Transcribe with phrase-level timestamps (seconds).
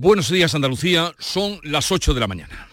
[0.00, 2.68] Buenos días Andalucía, son las 8 de la mañana.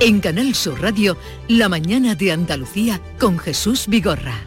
[0.00, 1.16] En Canal Sur Radio,
[1.48, 4.38] La mañana de Andalucía con Jesús Vigorra.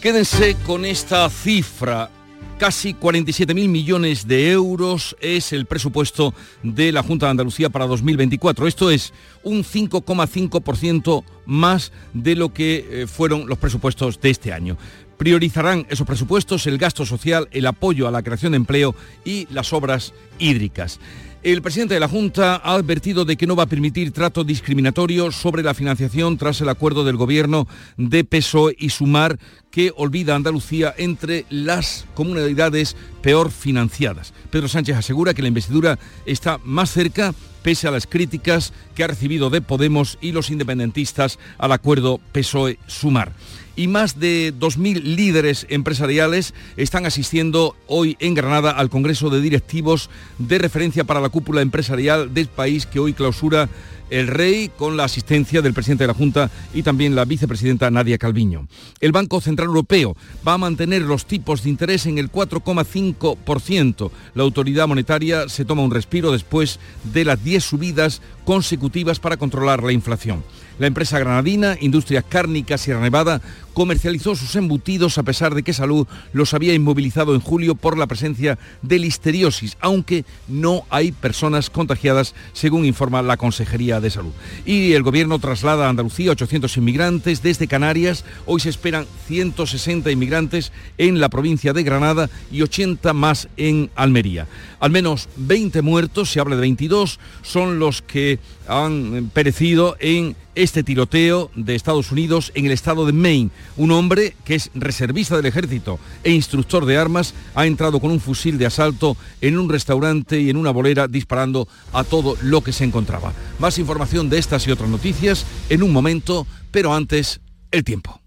[0.00, 2.12] Quédense con esta cifra
[2.58, 6.32] Casi 47.000 millones de euros es el presupuesto
[6.62, 8.66] de la Junta de Andalucía para 2024.
[8.66, 9.12] Esto es
[9.42, 14.78] un 5,5% más de lo que eh, fueron los presupuestos de este año.
[15.18, 19.74] Priorizarán esos presupuestos el gasto social, el apoyo a la creación de empleo y las
[19.74, 20.98] obras hídricas.
[21.46, 25.30] El presidente de la Junta ha advertido de que no va a permitir trato discriminatorio
[25.30, 29.38] sobre la financiación tras el acuerdo del gobierno de PSOE y Sumar
[29.70, 34.34] que olvida a Andalucía entre las comunidades peor financiadas.
[34.50, 37.32] Pedro Sánchez asegura que la investidura está más cerca
[37.66, 43.32] pese a las críticas que ha recibido de Podemos y los independentistas al acuerdo PSOE-Sumar
[43.74, 50.10] y más de 2.000 líderes empresariales están asistiendo hoy en Granada al Congreso de Directivos
[50.38, 53.68] de referencia para la cúpula empresarial del país que hoy clausura
[54.10, 58.18] el rey con la asistencia del presidente de la Junta y también la vicepresidenta Nadia
[58.18, 58.68] Calviño.
[59.00, 64.10] El Banco Central Europeo va a mantener los tipos de interés en el 4,5%.
[64.34, 69.82] La autoridad monetaria se toma un respiro después de las 10 subidas consecutivas para controlar
[69.82, 70.42] la inflación.
[70.78, 73.40] La empresa granadina Industrias Cárnicas Sierra Nevada
[73.76, 78.06] comercializó sus embutidos a pesar de que Salud los había inmovilizado en julio por la
[78.06, 84.32] presencia de listeriosis, aunque no hay personas contagiadas, según informa la Consejería de Salud.
[84.64, 88.24] Y el Gobierno traslada a Andalucía 800 inmigrantes desde Canarias.
[88.46, 94.46] Hoy se esperan 160 inmigrantes en la provincia de Granada y 80 más en Almería.
[94.80, 100.82] Al menos 20 muertos, se habla de 22, son los que han perecido en este
[100.82, 103.50] tiroteo de Estados Unidos en el estado de Maine.
[103.76, 108.20] Un hombre que es reservista del ejército e instructor de armas ha entrado con un
[108.20, 112.72] fusil de asalto en un restaurante y en una bolera disparando a todo lo que
[112.72, 113.32] se encontraba.
[113.58, 117.40] Más información de estas y otras noticias en un momento, pero antes,
[117.70, 118.20] el tiempo.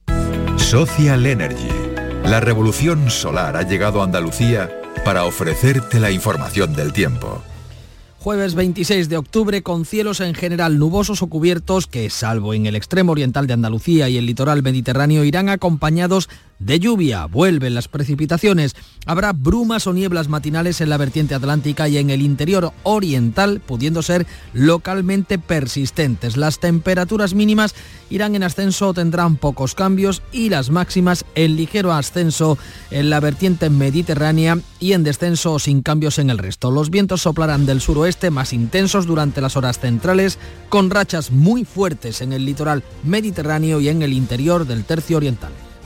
[0.58, 1.68] Social Energy.
[2.26, 4.70] La revolución solar ha llegado a Andalucía
[5.04, 7.42] para ofrecerte la información del tiempo.
[8.22, 12.76] Jueves 26 de octubre con cielos en general nubosos o cubiertos que, salvo en el
[12.76, 16.28] extremo oriental de Andalucía y el litoral mediterráneo, irán acompañados
[16.60, 17.26] de lluvia.
[17.26, 18.76] Vuelven las precipitaciones.
[19.06, 24.02] Habrá brumas o nieblas matinales en la vertiente atlántica y en el interior oriental, pudiendo
[24.02, 26.38] ser localmente persistentes.
[26.38, 27.74] Las temperaturas mínimas
[28.10, 32.58] irán en ascenso, tendrán pocos cambios y las máximas en ligero ascenso
[32.92, 36.72] en la vertiente mediterránea y en descenso sin cambios en el resto.
[36.72, 40.38] Los vientos soplarán del suroeste más intensos durante las horas centrales,
[40.70, 45.52] con rachas muy fuertes en el litoral mediterráneo y en el interior del tercio oriental.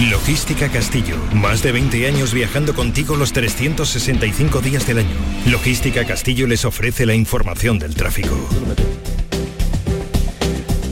[0.00, 1.16] Logística Castillo.
[1.32, 5.14] Más de 20 años viajando contigo los 365 días del año.
[5.46, 8.36] Logística Castillo les ofrece la información del tráfico.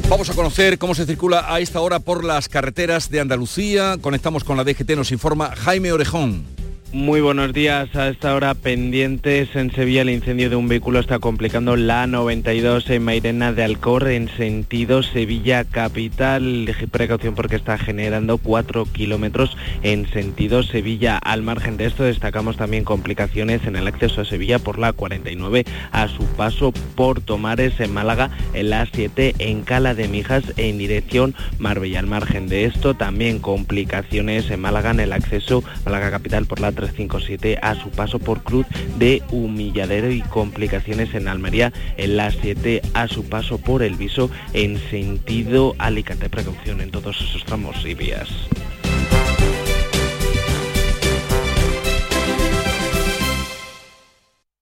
[0.08, 3.96] Vamos a conocer cómo se circula a esta hora por las carreteras de Andalucía.
[4.00, 6.61] Conectamos con la DGT, nos informa Jaime Orejón.
[6.94, 7.96] Muy buenos días.
[7.96, 12.90] A esta hora pendientes en Sevilla el incendio de un vehículo está complicando la 92
[12.90, 16.70] en Mairena de Alcor en sentido Sevilla capital.
[16.90, 21.16] Precaución porque está generando 4 kilómetros en sentido Sevilla.
[21.16, 25.64] Al margen de esto destacamos también complicaciones en el acceso a Sevilla por la 49
[25.92, 30.76] a su paso por Tomares en Málaga en la 7 en Cala de Mijas en
[30.76, 32.00] dirección Marbella.
[32.00, 36.60] Al margen de esto también complicaciones en Málaga en el acceso a Málaga capital por
[36.60, 38.66] la 357 a su paso por Cruz
[38.98, 44.30] de Humilladero y complicaciones en Almería en la 7 a su paso por El Viso
[44.52, 46.28] en sentido Alicante.
[46.28, 48.28] Precaución en todos esos tramos y vías.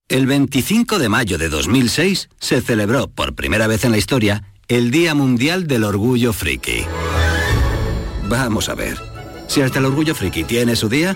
[0.07, 4.91] El 25 de mayo de 2006 se celebró por primera vez en la historia el
[4.91, 6.83] Día Mundial del Orgullo Friki.
[8.27, 8.97] Vamos a ver,
[9.47, 11.15] si hasta el Orgullo Friki tiene su día,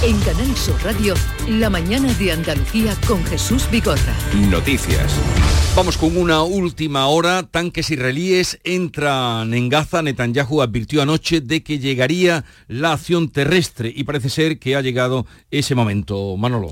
[0.00, 1.14] En Canal Sur Radio,
[1.48, 4.14] la mañana de Andalucía con Jesús Bigorra.
[4.48, 5.12] Noticias.
[5.74, 7.42] Vamos con una última hora.
[7.42, 10.00] Tanques israelíes entran en Gaza.
[10.00, 15.26] Netanyahu advirtió anoche de que llegaría la acción terrestre y parece ser que ha llegado
[15.50, 16.36] ese momento.
[16.36, 16.70] Manolo.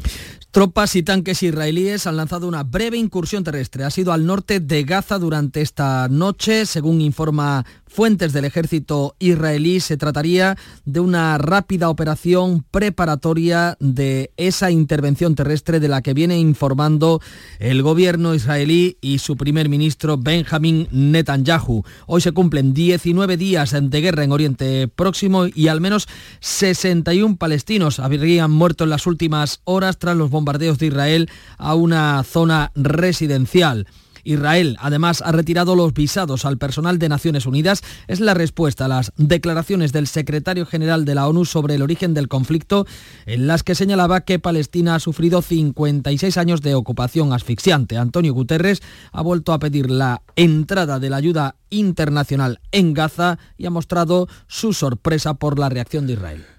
[0.53, 3.83] Tropas y tanques israelíes han lanzado una breve incursión terrestre.
[3.83, 9.81] Ha sido al norte de Gaza durante esta noche, según informa fuentes del ejército israelí.
[9.81, 16.39] Se trataría de una rápida operación preparatoria de esa intervención terrestre de la que viene
[16.39, 17.23] informando
[17.59, 21.85] el gobierno israelí y su primer ministro Benjamin Netanyahu.
[22.07, 26.07] Hoy se cumplen 19 días de guerra en Oriente Próximo y al menos
[26.41, 32.23] 61 palestinos habrían muerto en las últimas horas tras los bombardeos de Israel a una
[32.25, 33.87] zona residencial.
[34.27, 37.83] Israel además ha retirado los visados al personal de Naciones Unidas.
[38.09, 42.13] Es la respuesta a las declaraciones del secretario general de la ONU sobre el origen
[42.13, 42.87] del conflicto,
[43.25, 47.97] en las que señalaba que Palestina ha sufrido 56 años de ocupación asfixiante.
[47.97, 48.83] Antonio Guterres
[49.13, 54.29] ha vuelto a pedir la entrada de la ayuda internacional en Gaza y ha mostrado
[54.49, 56.56] su sorpresa por la reacción de Israel.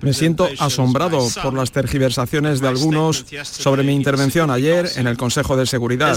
[0.00, 5.56] Me siento asombrado por las tergiversaciones de algunos sobre mi intervención ayer en el Consejo
[5.56, 6.16] de Seguridad,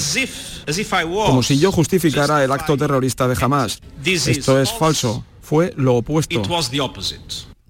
[1.26, 3.80] como si yo justificara el acto terrorista de Hamas.
[4.06, 6.42] Esto es falso, fue lo opuesto.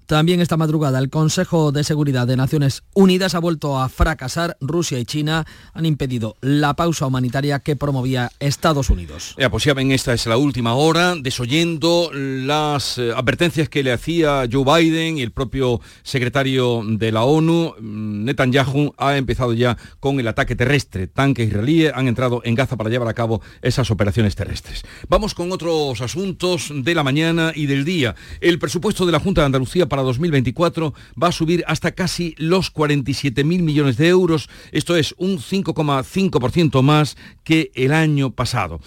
[0.08, 4.56] También esta madrugada el Consejo de Seguridad de Naciones Unidas ha vuelto a fracasar.
[4.58, 5.44] Rusia y China
[5.74, 9.34] han impedido la pausa humanitaria que promovía Estados Unidos.
[9.36, 13.92] Ya, pues ya ven, esta es la última hora, desoyendo las eh, advertencias que le
[13.92, 19.76] hacía Joe Biden y el propio secretario de la ONU, mm, Netanyahu, ha empezado ya
[20.00, 21.08] con el ataque terrestre.
[21.08, 24.84] Tanques israelíes han entrado en Gaza para llevar a cabo esas operaciones terrestres.
[25.06, 28.14] Vamos con otros asuntos de la mañana y del día.
[28.40, 32.72] El presupuesto de la Junta de Andalucía para 2024 va a subir hasta casi los
[32.72, 38.80] 47.000 millones de euros, esto es un 5,5% más que el año pasado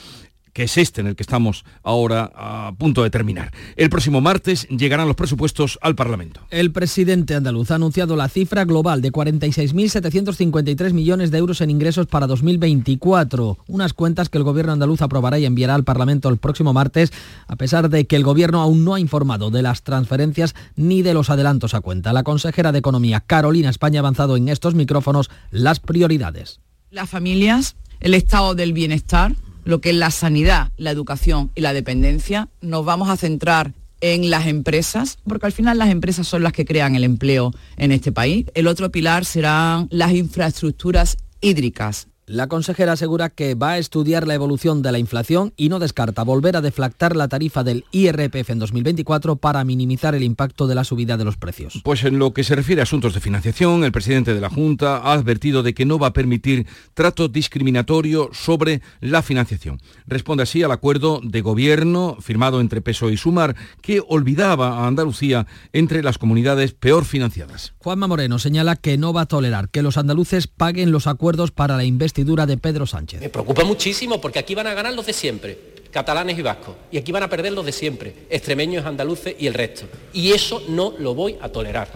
[0.54, 3.52] que es este en el que estamos ahora a punto de terminar.
[3.76, 6.42] El próximo martes llegarán los presupuestos al Parlamento.
[6.50, 12.08] El presidente andaluz ha anunciado la cifra global de 46.753 millones de euros en ingresos
[12.08, 16.74] para 2024, unas cuentas que el gobierno andaluz aprobará y enviará al Parlamento el próximo
[16.74, 17.12] martes,
[17.48, 21.14] a pesar de que el gobierno aún no ha informado de las transferencias ni de
[21.14, 22.14] los adelantos a cuenta.
[22.14, 26.60] La consejera de Economía, Carolina España, ha avanzado en estos micrófonos las prioridades.
[26.90, 31.74] Las familias, el estado del bienestar, lo que es la sanidad, la educación y la
[31.74, 36.54] dependencia, nos vamos a centrar en las empresas, porque al final las empresas son las
[36.54, 38.48] que crean el empleo en este país.
[38.56, 44.34] El otro pilar serán las infraestructuras hídricas, la consejera asegura que va a estudiar la
[44.34, 48.60] evolución de la inflación y no descarta volver a deflactar la tarifa del IRPF en
[48.60, 51.82] 2024 para minimizar el impacto de la subida de los precios.
[51.84, 54.98] Pues en lo que se refiere a asuntos de financiación, el presidente de la Junta
[55.00, 59.82] ha advertido de que no va a permitir trato discriminatorio sobre la financiación.
[60.08, 65.48] Responde así al acuerdo de gobierno firmado entre PSOE y Sumar que olvidaba a Andalucía
[65.74, 67.74] entre las comunidades peor financiadas.
[67.80, 71.76] Juanma Moreno señala que no va a tolerar que los andaluces paguen los acuerdos para
[71.76, 73.22] la investigación de Pedro Sánchez.
[73.22, 75.58] Me preocupa muchísimo porque aquí van a ganar los de siempre,
[75.92, 79.54] catalanes y vascos, y aquí van a perder los de siempre, extremeños, andaluces y el
[79.54, 79.86] resto.
[80.14, 81.90] Y eso no lo voy a tolerar.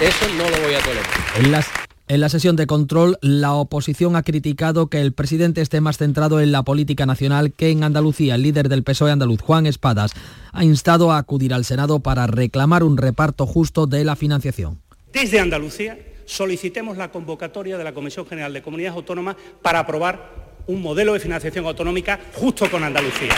[0.00, 1.06] Eso no lo voy a tolerar.
[1.38, 1.66] En las
[2.08, 6.40] en la sesión de control, la oposición ha criticado que el presidente esté más centrado
[6.40, 8.36] en la política nacional que en Andalucía.
[8.36, 10.12] El líder del PSOE andaluz, Juan Espadas,
[10.52, 14.78] ha instado a acudir al Senado para reclamar un reparto justo de la financiación.
[15.12, 20.82] Desde Andalucía solicitemos la convocatoria de la Comisión General de Comunidades Autónomas para aprobar un
[20.82, 23.32] modelo de financiación autonómica justo con Andalucía.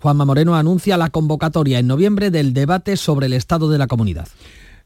[0.00, 4.28] Juanma Moreno anuncia la convocatoria en noviembre del debate sobre el estado de la comunidad.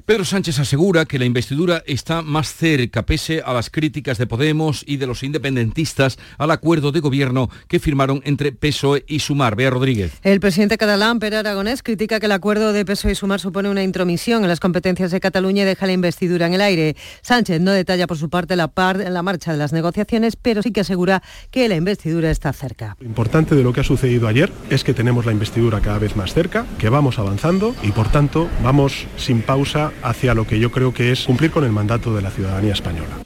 [0.09, 4.83] Pedro Sánchez asegura que la investidura está más cerca, pese a las críticas de Podemos
[4.87, 9.55] y de los independentistas al acuerdo de gobierno que firmaron entre PSOE y Sumar.
[9.55, 10.15] Bea Rodríguez.
[10.23, 13.83] El presidente catalán, Pere Aragonés, critica que el acuerdo de PSOE y Sumar supone una
[13.83, 16.97] intromisión en las competencias de Cataluña y deja la investidura en el aire.
[17.21, 18.73] Sánchez no detalla por su parte la,
[19.11, 22.97] la marcha de las negociaciones, pero sí que asegura que la investidura está cerca.
[22.99, 26.17] Lo importante de lo que ha sucedido ayer es que tenemos la investidura cada vez
[26.17, 30.71] más cerca, que vamos avanzando y por tanto vamos sin pausa hacia lo que yo
[30.71, 33.19] creo que es cumplir con el mandato de la ciudadanía española.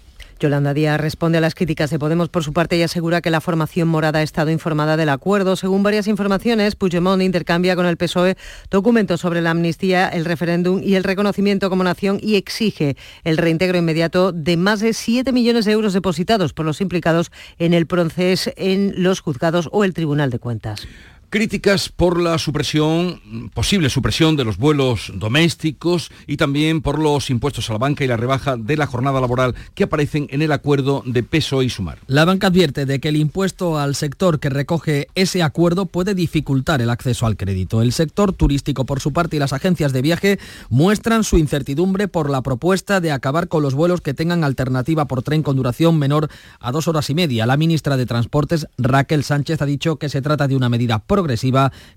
[0.43, 3.41] Yolanda Díaz responde a las críticas de Podemos por su parte y asegura que la
[3.41, 5.55] formación morada ha estado informada del acuerdo.
[5.55, 8.37] Según varias informaciones, Puigdemont intercambia con el PSOE
[8.69, 13.79] documentos sobre la amnistía, el referéndum y el reconocimiento como nación y exige el reintegro
[13.79, 18.50] inmediato de más de 7 millones de euros depositados por los implicados en el proceso
[18.57, 20.88] en los juzgados o el Tribunal de Cuentas.
[21.32, 27.70] Críticas por la supresión, posible supresión de los vuelos domésticos y también por los impuestos
[27.70, 31.02] a la banca y la rebaja de la jornada laboral que aparecen en el acuerdo
[31.06, 32.00] de peso y sumar.
[32.06, 36.82] La banca advierte de que el impuesto al sector que recoge ese acuerdo puede dificultar
[36.82, 37.80] el acceso al crédito.
[37.80, 42.28] El sector turístico, por su parte, y las agencias de viaje muestran su incertidumbre por
[42.28, 46.28] la propuesta de acabar con los vuelos que tengan alternativa por tren con duración menor
[46.60, 47.46] a dos horas y media.
[47.46, 50.98] La ministra de Transportes, Raquel Sánchez, ha dicho que se trata de una medida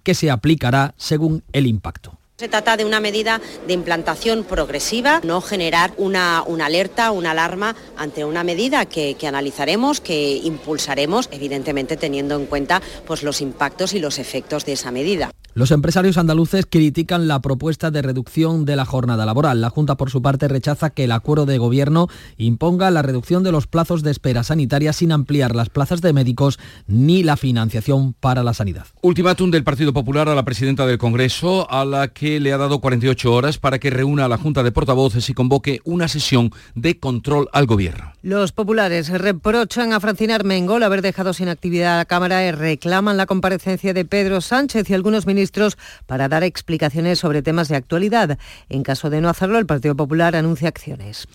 [0.04, 2.20] que se aplicará según el impacto.
[2.38, 7.78] Se trata de una medida de implantación progresiva, no generar una, una alerta, una alarma
[7.96, 13.94] ante una medida que, que, analizaremos, que impulsaremos, evidentemente teniendo en cuenta pues, los impactos
[13.94, 15.32] y los efectos de esa medida.
[15.54, 19.62] Los empresarios andaluces critican la propuesta de reducción de la jornada laboral.
[19.62, 23.54] La Junta, por su parte, rechaza que el acuerdo de gobierno imponga la reducción de
[23.54, 28.44] los plazos de espera sanitaria sin ampliar las plazas de médicos ni la financiación para
[28.44, 28.88] la sanidad.
[29.02, 32.80] Ultimátum del Partido Popular a la presidenta del Congreso, a la que le ha dado
[32.80, 37.00] 48 horas para que reúna a la Junta de Portavoces y convoque una sesión de
[37.00, 38.14] control al gobierno.
[38.24, 43.18] Los populares reprochan a Francina Armengol haber dejado sin actividad a la Cámara y reclaman
[43.18, 45.78] la comparecencia de Pedro Sánchez y algunos ministros
[46.08, 48.40] para dar explicaciones sobre temas de actualidad.
[48.70, 51.28] En caso de no hacerlo, el Partido Popular anuncia acciones.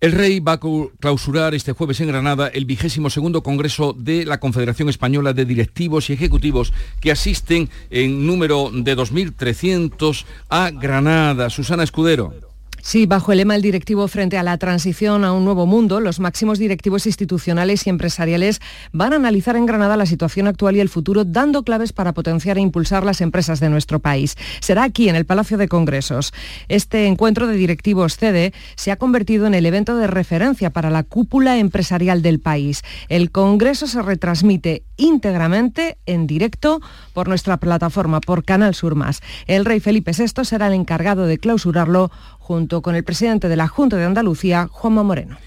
[0.00, 0.60] El rey va a
[1.00, 6.10] clausurar este jueves en Granada el vigésimo segundo Congreso de la Confederación Española de Directivos
[6.10, 11.48] y Ejecutivos que asisten en número de 2.300 a Granada.
[11.48, 12.53] Susana Escudero.
[12.86, 16.20] Sí, bajo el lema El directivo frente a la transición a un nuevo mundo, los
[16.20, 18.60] máximos directivos institucionales y empresariales
[18.92, 22.58] van a analizar en Granada la situación actual y el futuro, dando claves para potenciar
[22.58, 24.36] e impulsar las empresas de nuestro país.
[24.60, 26.34] Será aquí, en el Palacio de Congresos.
[26.68, 31.04] Este encuentro de directivos CEDE se ha convertido en el evento de referencia para la
[31.04, 32.82] cúpula empresarial del país.
[33.08, 36.82] El Congreso se retransmite íntegramente en directo
[37.14, 39.22] por nuestra plataforma, por Canal Sur Más.
[39.46, 42.10] El rey Felipe VI será el encargado de clausurarlo
[42.44, 45.38] junto con el presidente de la Junta de Andalucía, Juanma Moreno.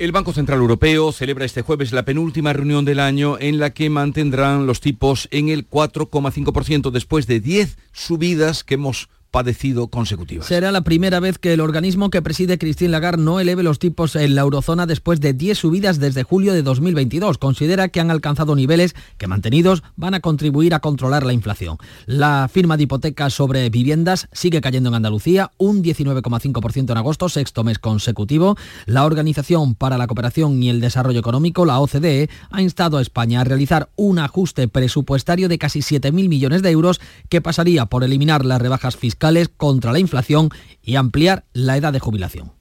[0.00, 3.88] El Banco Central Europeo celebra este jueves la penúltima reunión del año en la que
[3.88, 10.46] mantendrán los tipos en el 4,5% después de 10 subidas que hemos padecido consecutivas.
[10.46, 14.16] Será la primera vez que el organismo que preside Christine Lagarde no eleve los tipos
[14.16, 17.38] en la eurozona después de 10 subidas desde julio de 2022.
[17.38, 21.78] Considera que han alcanzado niveles que mantenidos van a contribuir a controlar la inflación.
[22.06, 27.62] La firma de hipotecas sobre viviendas sigue cayendo en Andalucía, un 19,5% en agosto, sexto
[27.62, 28.56] mes consecutivo.
[28.86, 33.40] La Organización para la Cooperación y el Desarrollo Económico, la OCDE, ha instado a España
[33.40, 38.44] a realizar un ajuste presupuestario de casi 7.000 millones de euros que pasaría por eliminar
[38.44, 39.19] las rebajas fiscales
[39.56, 40.48] contra la inflación
[40.82, 42.52] y ampliar la edad de jubilación.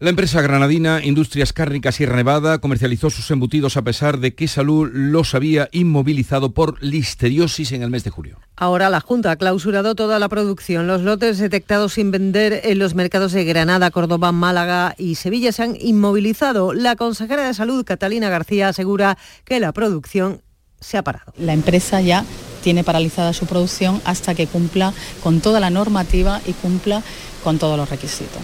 [0.00, 4.88] La empresa granadina Industrias Cárnicas Sierra Nevada comercializó sus embutidos a pesar de que Salud
[4.92, 8.38] los había inmovilizado por listeriosis en el mes de julio.
[8.54, 10.86] Ahora la Junta ha clausurado toda la producción.
[10.86, 15.64] Los lotes detectados sin vender en los mercados de Granada, Córdoba, Málaga y Sevilla se
[15.64, 16.74] han inmovilizado.
[16.74, 20.42] La consejera de Salud, Catalina García, asegura que la producción
[20.78, 21.32] se ha parado.
[21.36, 22.24] La empresa ya
[22.62, 27.02] tiene paralizada su producción hasta que cumpla con toda la normativa y cumpla
[27.42, 28.42] con todos los requisitos.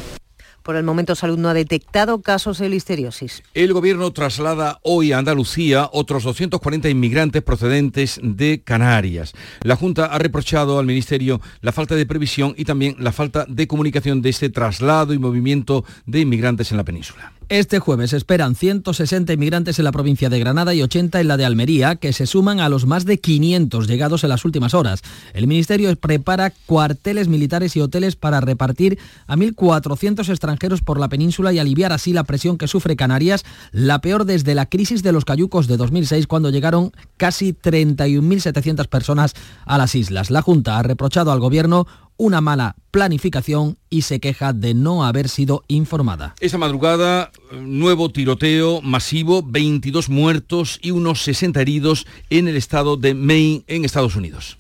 [0.65, 3.43] Por el momento Salud no ha detectado casos de listeriosis.
[3.53, 9.35] El gobierno traslada hoy a Andalucía otros 240 inmigrantes procedentes de Canarias.
[9.63, 13.67] La Junta ha reprochado al Ministerio la falta de previsión y también la falta de
[13.67, 17.34] comunicación de este traslado y movimiento de inmigrantes en la península.
[17.51, 21.45] Este jueves esperan 160 inmigrantes en la provincia de Granada y 80 en la de
[21.45, 25.03] Almería, que se suman a los más de 500 llegados en las últimas horas.
[25.35, 31.53] El Ministerio prepara cuarteles militares y hoteles para repartir a 1.400 extranjeros por la península
[31.53, 35.27] y aliviar así la presión que sufre Canarias, la peor desde la crisis de los
[35.27, 39.35] cayucos de 2006, cuando llegaron casi 31.700 personas
[39.67, 40.31] a las islas.
[40.31, 41.87] La Junta ha reprochado al Gobierno
[42.17, 46.35] una mala planificación y se queja de no haber sido informada.
[46.41, 53.15] Esa madrugada, nuevo tiroteo masivo, 22 muertos y unos 60 heridos en el estado de
[53.15, 54.59] Maine, en Estados Unidos.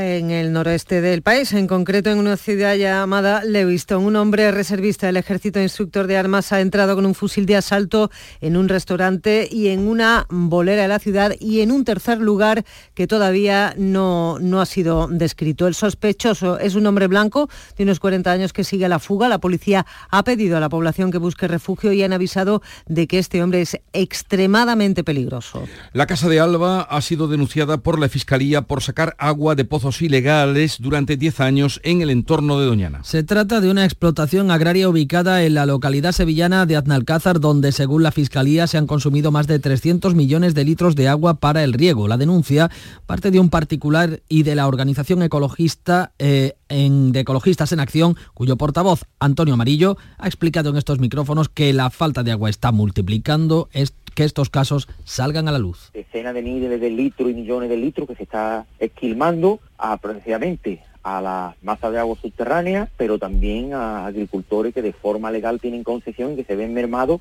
[0.00, 4.04] En el noroeste del país, en concreto en una ciudad llamada Lewiston.
[4.04, 8.10] Un hombre reservista del ejército instructor de armas ha entrado con un fusil de asalto
[8.40, 12.64] en un restaurante y en una bolera de la ciudad y en un tercer lugar
[12.94, 15.66] que todavía no, no ha sido descrito.
[15.66, 19.28] El sospechoso es un hombre blanco de unos 40 años que sigue la fuga.
[19.28, 23.18] La policía ha pedido a la población que busque refugio y han avisado de que
[23.18, 25.64] este hombre es extremadamente peligroso.
[25.92, 29.81] La Casa de Alba ha sido denunciada por la Fiscalía por sacar agua de pozos
[30.00, 33.02] ilegales durante 10 años en el entorno de Doñana.
[33.04, 38.02] Se trata de una explotación agraria ubicada en la localidad sevillana de Aznalcázar, donde según
[38.02, 41.72] la Fiscalía se han consumido más de 300 millones de litros de agua para el
[41.72, 42.08] riego.
[42.08, 42.70] La denuncia
[43.06, 48.16] parte de un particular y de la organización ecologista eh, en, de Ecologistas en Acción,
[48.34, 52.72] cuyo portavoz, Antonio Amarillo, ha explicado en estos micrófonos que la falta de agua está
[52.72, 53.68] multiplicando
[54.14, 55.90] que estos casos salgan a la luz.
[55.92, 60.82] Decenas de miles de litros y millones de litros que se está esquilmando a, precisamente
[61.02, 65.82] a la masa de agua subterránea, pero también a agricultores que de forma legal tienen
[65.82, 67.20] concesión y que se ven mermados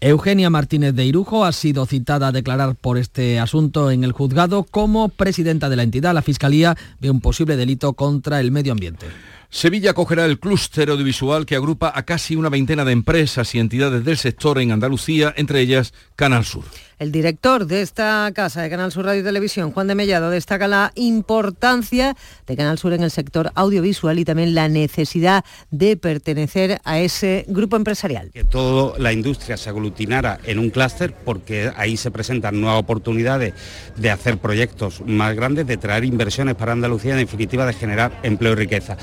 [0.00, 4.64] Eugenia Martínez de Irujo ha sido citada a declarar por este asunto en el juzgado
[4.64, 6.12] como presidenta de la entidad.
[6.12, 9.06] La Fiscalía ve un posible delito contra el medio ambiente.
[9.54, 14.04] Sevilla acogerá el clúster audiovisual que agrupa a casi una veintena de empresas y entidades
[14.04, 16.64] del sector en Andalucía, entre ellas Canal Sur.
[16.98, 20.66] El director de esta casa de Canal Sur Radio y Televisión, Juan de Mellado, destaca
[20.66, 22.16] la importancia
[22.48, 27.44] de Canal Sur en el sector audiovisual y también la necesidad de pertenecer a ese
[27.46, 28.32] grupo empresarial.
[28.32, 33.54] Que toda la industria se aglutinara en un clúster porque ahí se presentan nuevas oportunidades
[33.96, 38.52] de hacer proyectos más grandes, de traer inversiones para Andalucía, en definitiva de generar empleo
[38.54, 38.96] y riqueza.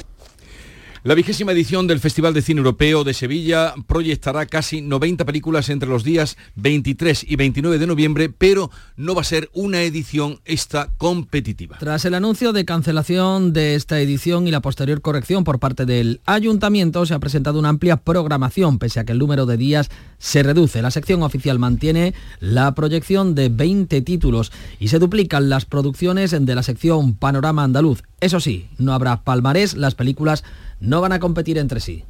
[1.03, 5.89] La vigésima edición del Festival de Cine Europeo de Sevilla proyectará casi 90 películas entre
[5.89, 10.93] los días 23 y 29 de noviembre, pero no va a ser una edición esta
[10.99, 11.79] competitiva.
[11.79, 16.21] Tras el anuncio de cancelación de esta edición y la posterior corrección por parte del
[16.27, 19.89] ayuntamiento, se ha presentado una amplia programación, pese a que el número de días
[20.19, 20.83] se reduce.
[20.83, 26.55] La sección oficial mantiene la proyección de 20 títulos y se duplican las producciones de
[26.55, 28.03] la sección Panorama Andaluz.
[28.19, 30.43] Eso sí, no habrá palmarés, las películas
[30.81, 32.03] no van a competir entre sí.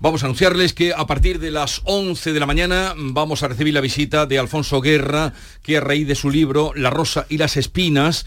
[0.00, 3.72] Vamos a anunciarles que a partir de las 11 de la mañana vamos a recibir
[3.72, 5.32] la visita de Alfonso Guerra,
[5.62, 8.26] que a raíz de su libro La Rosa y las Espinas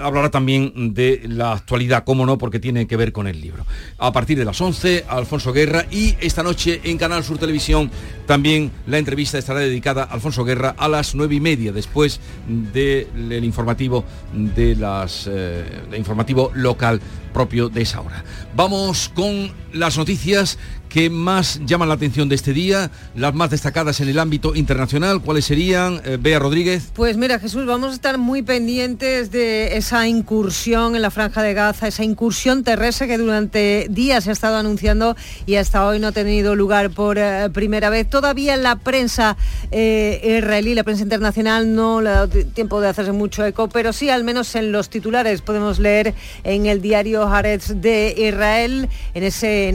[0.00, 3.66] hablará también de la actualidad, cómo no, porque tiene que ver con el libro.
[3.98, 7.90] A partir de las 11, Alfonso Guerra y esta noche en Canal Sur Televisión
[8.26, 13.44] también la entrevista estará dedicada a Alfonso Guerra a las 9 y media, después del
[13.44, 15.64] informativo de las eh,
[15.96, 17.00] informativo local
[17.32, 18.24] propio de esa hora.
[18.54, 20.58] Vamos con las noticias
[20.90, 25.22] que más llaman la atención de este día, las más destacadas en el ámbito internacional,
[25.22, 26.02] ¿cuáles serían?
[26.04, 26.90] Eh, Bea Rodríguez.
[26.94, 31.54] Pues mira, Jesús, vamos a estar muy pendientes de esa incursión en la franja de
[31.54, 36.08] Gaza, esa incursión terrestre que durante días se ha estado anunciando y hasta hoy no
[36.08, 38.10] ha tenido lugar por eh, primera vez.
[38.10, 39.36] Todavía la prensa
[39.70, 43.92] eh, israelí, la prensa internacional, no le ha dado tiempo de hacerse mucho eco, pero
[43.92, 49.22] sí, al menos en los titulares podemos leer en el diario Haaretz de Israel, en,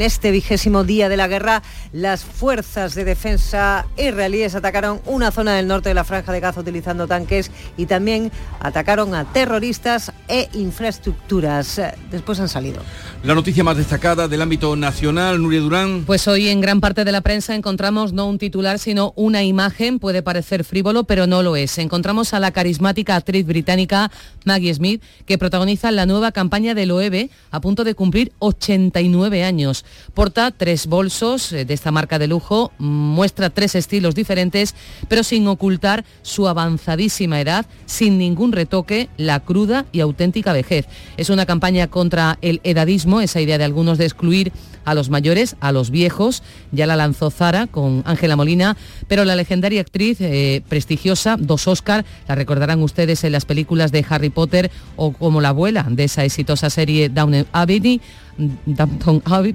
[0.02, 1.64] este vigésimo día de la guerra,
[1.94, 6.62] las fuerzas de defensa israelíes atacaron una zona del norte de la franja de Gaza
[6.62, 11.82] utilizando tanques y también atacaron a terroristas e infraestructuras.
[12.12, 12.82] Después han salido.
[13.24, 16.04] La noticia más destacada del ámbito nacional, Nuria Durán.
[16.06, 20.00] Pues hoy en gran parte de la prensa encontramos no un titular, sino una imagen.
[20.00, 21.78] Puede parecer frívolo, pero no lo es.
[21.78, 24.12] Encontramos a la carismática actriz británica
[24.44, 29.86] Maggie Smith, que protagoniza la nueva campaña del OEB a punto de cumplir 89 años.
[30.14, 34.76] Porta tres bolsos eh, de esta marca de lujo, muestra tres estilos diferentes,
[35.10, 40.86] pero sin ocultar su avanzadísima edad, sin ningún retoque, la cruda y auténtica vejez.
[41.18, 44.54] Es una campaña contra el edadismo, esa idea de algunos de excluir
[44.86, 46.44] a los mayores, a los viejos.
[46.72, 48.78] Ya la lanzó Zara con Ángela Molina,
[49.10, 54.06] pero la legendaria actriz eh, prestigiosa, dos Oscar, la recordarán ustedes en las películas de
[54.08, 58.00] Harry Potter o como la abuela de esa exitosa serie Downton Abbey,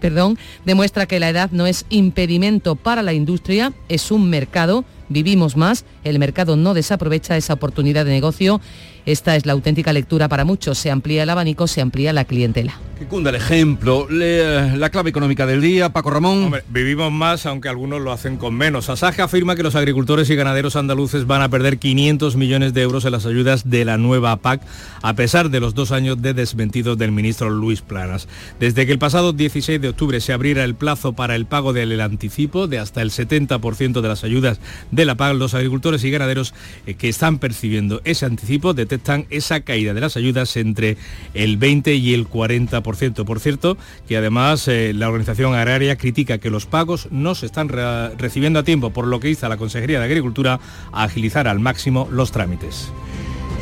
[0.01, 5.57] Perdón, demuestra que la edad no es impedimento para la industria, es un mercado, vivimos
[5.57, 8.61] más, el mercado no desaprovecha esa oportunidad de negocio
[9.07, 10.79] esta es la auténtica lectura para muchos.
[10.79, 12.79] Se amplía el abanico, se amplía la clientela.
[13.01, 14.07] Que cunda el ejemplo.
[14.11, 16.53] Eh, la clave económica del día, Paco Ramón.
[16.69, 18.91] vivimos más, aunque algunos lo hacen con menos.
[18.91, 23.07] Asaja afirma que los agricultores y ganaderos andaluces van a perder 500 millones de euros
[23.07, 24.61] en las ayudas de la nueva PAC,
[25.01, 28.29] a pesar de los dos años de desmentido del ministro Luis Planas.
[28.59, 31.99] Desde que el pasado 16 de octubre se abriera el plazo para el pago del
[32.03, 34.61] anticipo de hasta el 70% de las ayudas
[34.91, 36.53] de la PAC, los agricultores y ganaderos
[36.87, 40.97] eh, que están percibiendo ese anticipo de proyectan esa caída de las ayudas entre
[41.35, 43.25] el 20 y el 40%.
[43.25, 43.77] Por cierto,
[44.09, 48.65] que además eh, la organización agraria critica que los pagos no se están recibiendo a
[48.65, 50.59] tiempo, por lo que hizo la Consejería de Agricultura
[50.93, 52.91] a agilizar al máximo los trámites.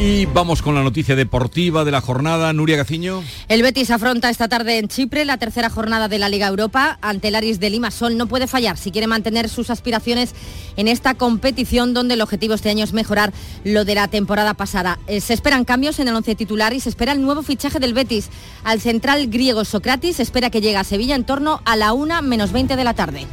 [0.00, 2.52] Y vamos con la noticia deportiva de la jornada.
[2.52, 3.24] Nuria Gaciño.
[3.48, 6.98] El Betis afronta esta tarde en Chipre la tercera jornada de la Liga Europa.
[7.02, 10.37] Ante el Aris de Limasol no puede fallar si quiere mantener sus aspiraciones
[10.76, 13.32] en esta competición donde el objetivo este año es mejorar
[13.64, 15.00] lo de la temporada pasada.
[15.08, 17.92] Eh, se esperan cambios en el once titular y se espera el nuevo fichaje del
[17.92, 18.30] Betis.
[18.62, 22.52] Al central griego Socratis espera que llegue a Sevilla en torno a la 1 menos
[22.52, 23.26] 20 de la tarde.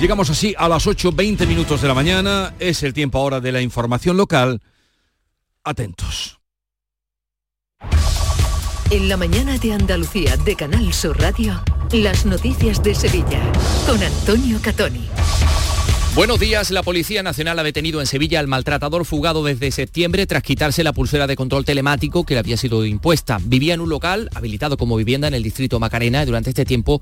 [0.00, 2.54] Llegamos así a las 8.20 minutos de la mañana.
[2.58, 4.60] Es el tiempo ahora de la información local
[5.70, 6.38] atentos.
[8.90, 13.40] En la mañana de Andalucía de Canal Sur Radio, las noticias de Sevilla
[13.86, 15.08] con Antonio Catoni.
[16.16, 16.72] Buenos días.
[16.72, 20.92] La Policía Nacional ha detenido en Sevilla al maltratador fugado desde septiembre tras quitarse la
[20.92, 23.38] pulsera de control telemático que le había sido impuesta.
[23.40, 27.00] Vivía en un local habilitado como vivienda en el distrito Macarena y durante este tiempo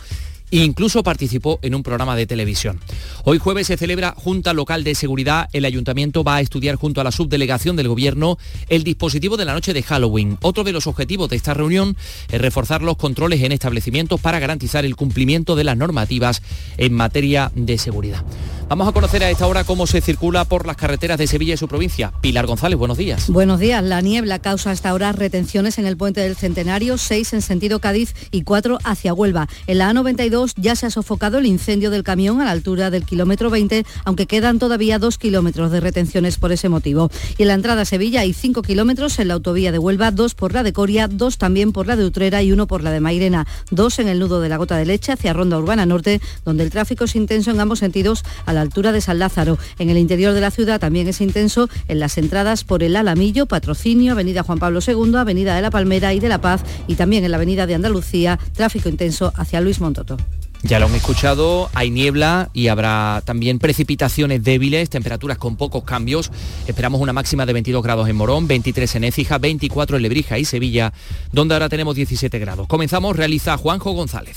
[0.50, 2.80] Incluso participó en un programa de televisión.
[3.24, 5.48] Hoy jueves se celebra Junta Local de Seguridad.
[5.52, 9.52] El ayuntamiento va a estudiar junto a la subdelegación del Gobierno el dispositivo de la
[9.52, 10.38] noche de Halloween.
[10.40, 11.96] Otro de los objetivos de esta reunión
[12.30, 16.42] es reforzar los controles en establecimientos para garantizar el cumplimiento de las normativas
[16.78, 18.24] en materia de seguridad.
[18.68, 21.56] Vamos a conocer a esta hora cómo se circula por las carreteras de Sevilla y
[21.56, 22.12] su provincia.
[22.20, 23.30] Pilar González, buenos días.
[23.30, 23.82] Buenos días.
[23.82, 28.14] La niebla causa hasta ahora retenciones en el puente del Centenario, 6 en sentido Cádiz
[28.30, 29.48] y 4 hacia Huelva.
[29.66, 33.06] En la A92 ya se ha sofocado el incendio del camión a la altura del
[33.06, 37.10] kilómetro 20, aunque quedan todavía 2 kilómetros de retenciones por ese motivo.
[37.38, 40.34] Y en la entrada a Sevilla hay 5 kilómetros en la autovía de Huelva, 2
[40.34, 43.00] por la de Coria, 2 también por la de Utrera y 1 por la de
[43.00, 46.64] Mairena, 2 en el nudo de la Gota de Leche hacia Ronda Urbana Norte, donde
[46.64, 48.24] el tráfico es intenso en ambos sentidos
[48.60, 49.58] altura de San Lázaro.
[49.78, 53.46] En el interior de la ciudad también es intenso en las entradas por el Alamillo,
[53.46, 57.24] Patrocinio, Avenida Juan Pablo II, Avenida de la Palmera y de la Paz y también
[57.24, 60.16] en la Avenida de Andalucía, tráfico intenso hacia Luis Montoto.
[60.62, 66.32] Ya lo hemos escuchado, hay niebla y habrá también precipitaciones débiles, temperaturas con pocos cambios.
[66.66, 70.44] Esperamos una máxima de 22 grados en Morón, 23 en Écija, 24 en Lebrija y
[70.44, 70.92] Sevilla,
[71.32, 72.66] donde ahora tenemos 17 grados.
[72.66, 74.36] Comenzamos, realiza Juanjo González.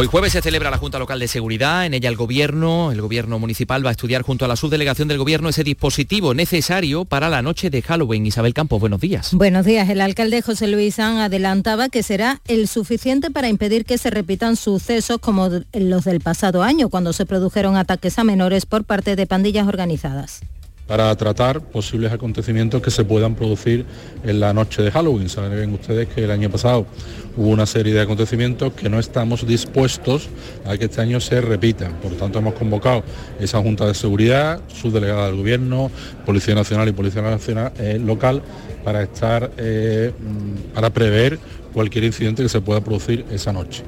[0.00, 3.40] Hoy jueves se celebra la Junta Local de Seguridad, en ella el Gobierno, el Gobierno
[3.40, 7.42] Municipal va a estudiar junto a la subdelegación del Gobierno ese dispositivo necesario para la
[7.42, 8.24] noche de Halloween.
[8.24, 9.34] Isabel Campos, buenos días.
[9.34, 9.90] Buenos días.
[9.90, 14.54] El alcalde José Luis San adelantaba que será el suficiente para impedir que se repitan
[14.54, 19.26] sucesos como los del pasado año, cuando se produjeron ataques a menores por parte de
[19.26, 20.42] pandillas organizadas
[20.88, 23.84] para tratar posibles acontecimientos que se puedan producir
[24.24, 25.28] en la noche de Halloween.
[25.28, 26.86] Saben ustedes que el año pasado
[27.36, 30.28] hubo una serie de acontecimientos que no estamos dispuestos
[30.64, 31.92] a que este año se repitan.
[32.00, 33.04] Por lo tanto, hemos convocado
[33.38, 35.90] esa Junta de Seguridad, subdelegada del Gobierno,
[36.24, 38.42] Policía Nacional y Policía Nacional eh, Local
[38.82, 41.38] para estar, eh, mm, para prever
[41.74, 43.84] cualquier incidente que se pueda producir esa noche.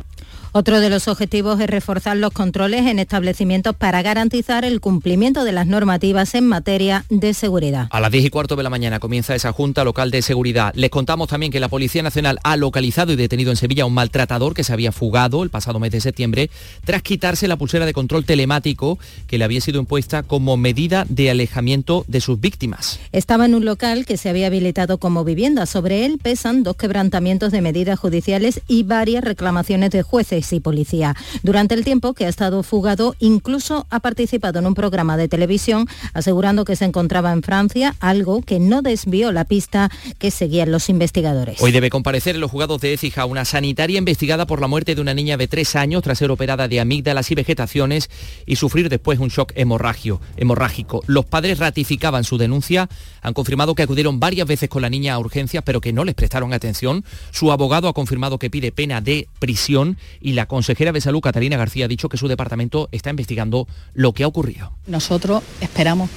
[0.52, 5.52] Otro de los objetivos es reforzar los controles en establecimientos para garantizar el cumplimiento de
[5.52, 7.86] las normativas en materia de seguridad.
[7.90, 10.72] A las 10 y cuarto de la mañana comienza esa Junta Local de Seguridad.
[10.74, 13.94] Les contamos también que la Policía Nacional ha localizado y detenido en Sevilla a un
[13.94, 16.50] maltratador que se había fugado el pasado mes de septiembre
[16.84, 21.30] tras quitarse la pulsera de control telemático que le había sido impuesta como medida de
[21.30, 22.98] alejamiento de sus víctimas.
[23.12, 25.66] Estaba en un local que se había habilitado como vivienda.
[25.66, 31.14] Sobre él pesan dos quebrantamientos de medidas judiciales y varias reclamaciones de jueces y policía.
[31.42, 35.86] Durante el tiempo que ha estado fugado, incluso ha participado en un programa de televisión
[36.14, 40.88] asegurando que se encontraba en Francia, algo que no desvió la pista que seguían los
[40.88, 41.60] investigadores.
[41.60, 45.00] Hoy debe comparecer en los juzgados de Écija una sanitaria investigada por la muerte de
[45.00, 48.10] una niña de tres años tras ser operada de amígdalas y vegetaciones
[48.46, 51.02] y sufrir después un shock hemorragio, hemorrágico.
[51.06, 52.88] Los padres ratificaban su denuncia,
[53.22, 56.14] han confirmado que acudieron varias veces con la niña a urgencias pero que no les
[56.14, 57.04] prestaron atención.
[57.30, 61.20] Su abogado ha confirmado que pide pena de prisión y y la consejera de Salud,
[61.20, 64.72] Catalina García, ha dicho que su departamento está investigando lo que ha ocurrido.
[64.86, 66.08] Nosotros esperamos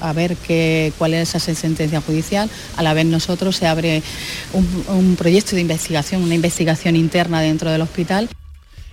[0.00, 2.48] a ver qué, cuál es esa sentencia judicial.
[2.76, 4.02] A la vez nosotros se abre
[4.54, 8.30] un proyecto de investigación, una investigación interna dentro del hospital.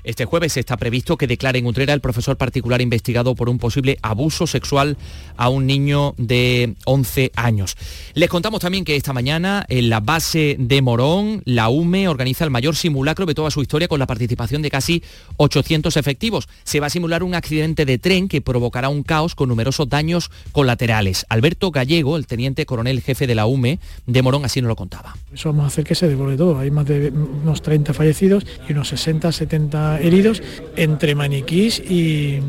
[0.06, 3.98] Este jueves está previsto que declare en Utrera el profesor particular investigado por un posible
[4.04, 4.98] abuso sexual
[5.36, 7.76] a un niño de 11 años.
[8.14, 12.52] Les contamos también que esta mañana en la base de Morón, la UME organiza el
[12.52, 15.02] mayor simulacro de toda su historia con la participación de casi
[15.38, 16.48] 800 efectivos.
[16.64, 20.30] Se va a simular un accidente de tren que provocará un caos con numerosos daños
[20.52, 21.26] colaterales.
[21.30, 25.18] Alberto Gallego, el teniente coronel jefe de la UME de Morón, así nos lo contaba.
[25.34, 26.60] Eso vamos a hacer que se devuelve todo.
[26.60, 30.42] Hay más de unos 30 fallecidos y unos 60, 70 heridos
[30.76, 32.42] entre maniquís y,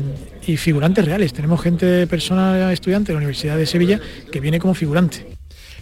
[0.57, 1.33] figurantes reales.
[1.33, 3.99] Tenemos gente, persona estudiante de la Universidad de Sevilla
[4.31, 5.36] que viene como figurante.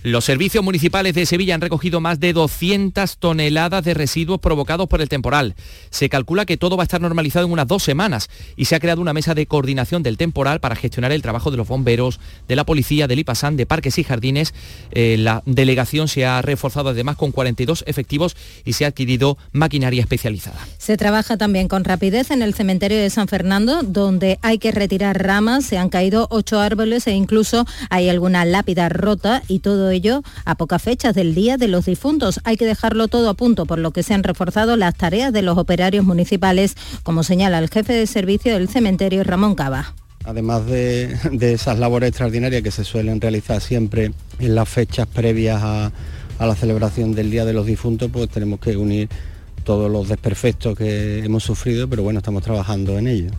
[0.05, 5.01] Los servicios municipales de Sevilla han recogido más de 200 toneladas de residuos provocados por
[5.01, 5.55] el temporal.
[5.89, 8.79] Se calcula que todo va a estar normalizado en unas dos semanas y se ha
[8.79, 12.55] creado una mesa de coordinación del temporal para gestionar el trabajo de los bomberos, de
[12.55, 14.53] la policía, del IPASAN, de parques y jardines.
[14.91, 20.01] Eh, la delegación se ha reforzado además con 42 efectivos y se ha adquirido maquinaria
[20.01, 20.67] especializada.
[20.77, 25.23] Se trabaja también con rapidez en el cementerio de San Fernando, donde hay que retirar
[25.25, 30.21] ramas, se han caído ocho árboles e incluso hay alguna lápida rota y todo ello
[30.45, 32.39] a pocas fechas del Día de los Difuntos.
[32.43, 35.41] Hay que dejarlo todo a punto, por lo que se han reforzado las tareas de
[35.41, 39.95] los operarios municipales, como señala el jefe de servicio del cementerio Ramón Cava.
[40.25, 45.91] Además de, esas labores extraordinarias que se suelen realizar siempre en las fechas previas a,
[46.39, 49.09] a la celebración del Día de los Difuntos, pues tenemos que unir
[49.63, 53.31] todos los desperfectos que hemos sufrido, pero bueno, estamos trabajando en ello.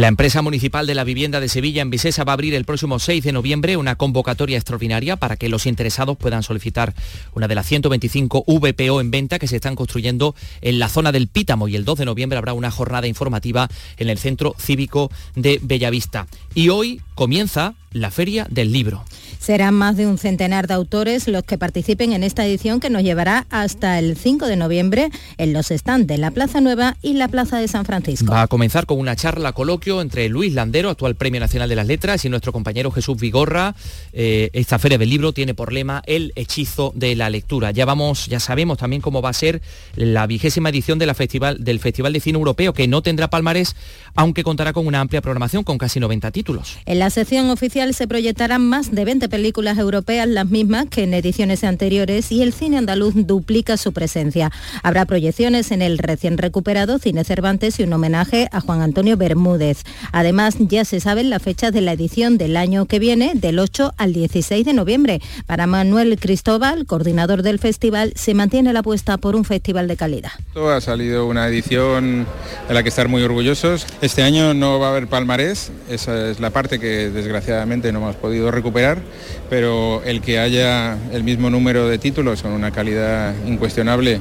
[0.00, 2.98] La empresa municipal de la vivienda de Sevilla en Visesa va a abrir el próximo
[2.98, 6.94] 6 de noviembre una convocatoria extraordinaria para que los interesados puedan solicitar
[7.34, 11.28] una de las 125 VPO en venta que se están construyendo en la zona del
[11.28, 15.60] Pítamo y el 2 de noviembre habrá una jornada informativa en el Centro Cívico de
[15.62, 16.26] Bellavista.
[16.54, 19.04] Y hoy comienza la Feria del Libro.
[19.40, 23.02] Serán más de un centenar de autores los que participen en esta edición que nos
[23.02, 27.26] llevará hasta el 5 de noviembre en los stands de la Plaza Nueva y la
[27.26, 28.30] Plaza de San Francisco.
[28.30, 31.86] Va a comenzar con una charla coloquio entre Luis Landero, actual Premio Nacional de las
[31.86, 33.74] Letras, y nuestro compañero Jesús Vigorra.
[34.12, 37.70] Eh, esta Feria del Libro tiene por lema el hechizo de la lectura.
[37.70, 39.62] Ya vamos, ya sabemos también cómo va a ser
[39.96, 43.74] la vigésima edición de la festival, del Festival de Cine Europeo, que no tendrá palmarés,
[44.14, 46.76] aunque contará con una amplia programación con casi 90 títulos.
[46.84, 51.14] En la sección oficial se proyectarán más de 20 películas europeas, las mismas que en
[51.14, 54.52] ediciones anteriores, y el cine andaluz duplica su presencia.
[54.82, 59.84] Habrá proyecciones en el recién recuperado Cine Cervantes y un homenaje a Juan Antonio Bermúdez.
[60.12, 63.94] Además, ya se saben las fechas de la edición del año que viene, del 8
[63.96, 65.20] al 16 de noviembre.
[65.46, 70.32] Para Manuel Cristóbal, coordinador del festival, se mantiene la apuesta por un festival de calidad.
[70.56, 72.26] Ha salido una edición
[72.68, 73.86] de la que estar muy orgullosos.
[74.00, 78.16] Este año no va a haber palmarés, esa es la parte que desgraciadamente no hemos
[78.16, 78.98] podido recuperar,
[79.48, 84.20] pero el que haya el mismo número de títulos con una calidad incuestionable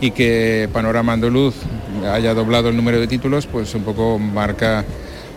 [0.00, 1.54] y que Panorama Andaluz
[2.10, 4.84] haya doblado el número de títulos, pues un poco marca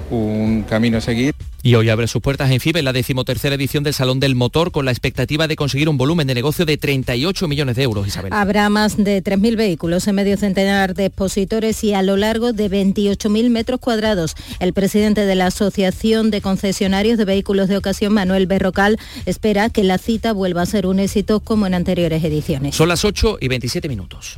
[0.10, 1.34] un camino a seguir.
[1.65, 4.84] Y hoy abre sus puertas en FIBE la decimotercera edición del Salón del Motor con
[4.84, 8.34] la expectativa de conseguir un volumen de negocio de 38 millones de euros, Isabel.
[8.34, 12.69] Habrá más de 3.000 vehículos en medio centenar de expositores y a lo largo de
[12.69, 14.36] 28.000 metros cuadrados.
[14.60, 19.86] El presidente de la Asociación de Concesionarios de Vehículos de Ocasión, Manuel Berrocal, espera que
[19.86, 22.76] la cita vuelva a ser un éxito como en anteriores ediciones.
[22.76, 24.38] Son las 8 y 27 minutos.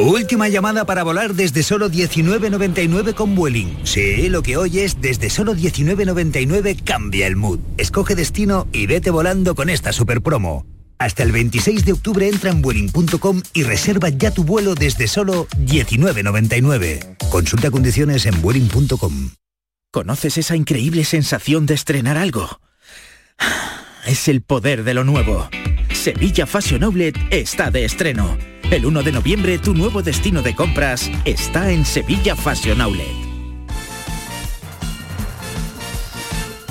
[0.00, 3.76] Última llamada para volar desde solo 19.99 con Vueling.
[3.84, 7.58] Sí, lo que oyes, desde solo 19.99 cambia el mood.
[7.76, 10.64] Escoge destino y vete volando con esta super promo.
[10.98, 15.46] Hasta el 26 de octubre entra en Vueling.com y reserva ya tu vuelo desde solo
[15.58, 17.18] 19.99.
[17.28, 19.32] Consulta condiciones en Vueling.com.
[19.92, 22.60] ¿Conoces esa increíble sensación de estrenar algo?
[24.06, 25.50] Es el poder de lo nuevo.
[25.92, 28.38] Sevilla Fashion Outlet está de estreno.
[28.70, 33.29] El 1 de noviembre tu nuevo destino de compras está en Sevilla Fashion Outlet.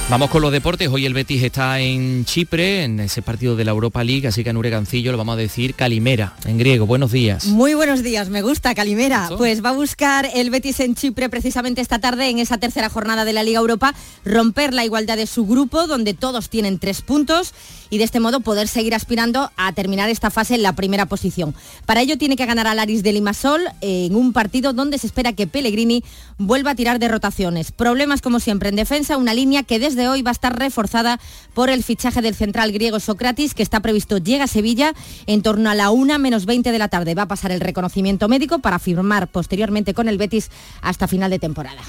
[0.10, 0.88] Vamos con los deportes.
[0.88, 4.50] Hoy el Betis está en Chipre, en ese partido de la Europa League, así que
[4.50, 6.88] en Uregancillo lo vamos a decir Calimera, en griego.
[6.88, 7.46] Buenos días.
[7.46, 9.30] Muy buenos días, me gusta Calimera.
[9.38, 13.24] Pues va a buscar el Betis en Chipre precisamente esta tarde, en esa tercera jornada
[13.24, 13.94] de la Liga Europa,
[14.26, 17.54] romper la igualdad de su grupo, donde todos tienen tres puntos,
[17.92, 21.54] y de este modo poder seguir aspirando a terminar esta fase en la primera posición.
[21.86, 25.34] Para ello tiene que ganar al Aris de Limasol en un partido donde se espera
[25.34, 26.04] que Pellegrini
[26.40, 27.72] vuelva a tirar de rotaciones.
[27.72, 31.20] Problemas como siempre en defensa, una línea que desde de hoy va a estar reforzada
[31.54, 34.94] por el fichaje del central griego Socratis, que está previsto llega a Sevilla
[35.28, 37.14] en torno a la 1 menos 20 de la tarde.
[37.14, 40.50] Va a pasar el reconocimiento médico para firmar posteriormente con el Betis
[40.82, 41.82] hasta final de temporada.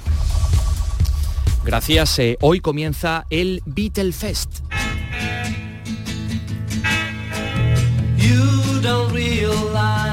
[1.65, 2.19] Gracias.
[2.19, 3.63] Eh, hoy comienza el.
[8.17, 10.10] You don't realize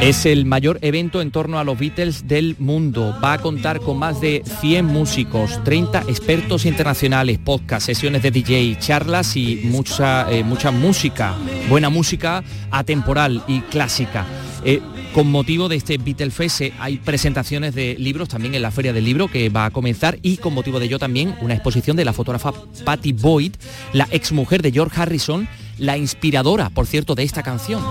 [0.00, 3.14] Es el mayor evento en torno a los Beatles del mundo.
[3.22, 8.78] Va a contar con más de 100 músicos, 30 expertos internacionales, podcast, sesiones de DJ,
[8.78, 11.34] charlas y mucha, eh, mucha música,
[11.68, 14.26] buena música atemporal y clásica.
[14.64, 14.80] Eh,
[15.16, 19.04] con motivo de este Beatlefest eh, hay presentaciones de libros también en la Feria del
[19.04, 22.12] Libro que va a comenzar y con motivo de ello también una exposición de la
[22.12, 22.52] fotógrafa
[22.84, 23.54] Patty Boyd,
[23.94, 27.82] la exmujer de George Harrison, la inspiradora, por cierto, de esta canción.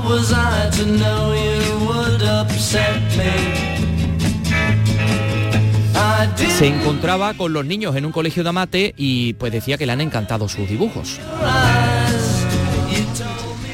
[6.58, 9.92] Se encontraba con los niños en un colegio de Amate y pues decía que le
[9.92, 11.20] han encantado sus dibujos.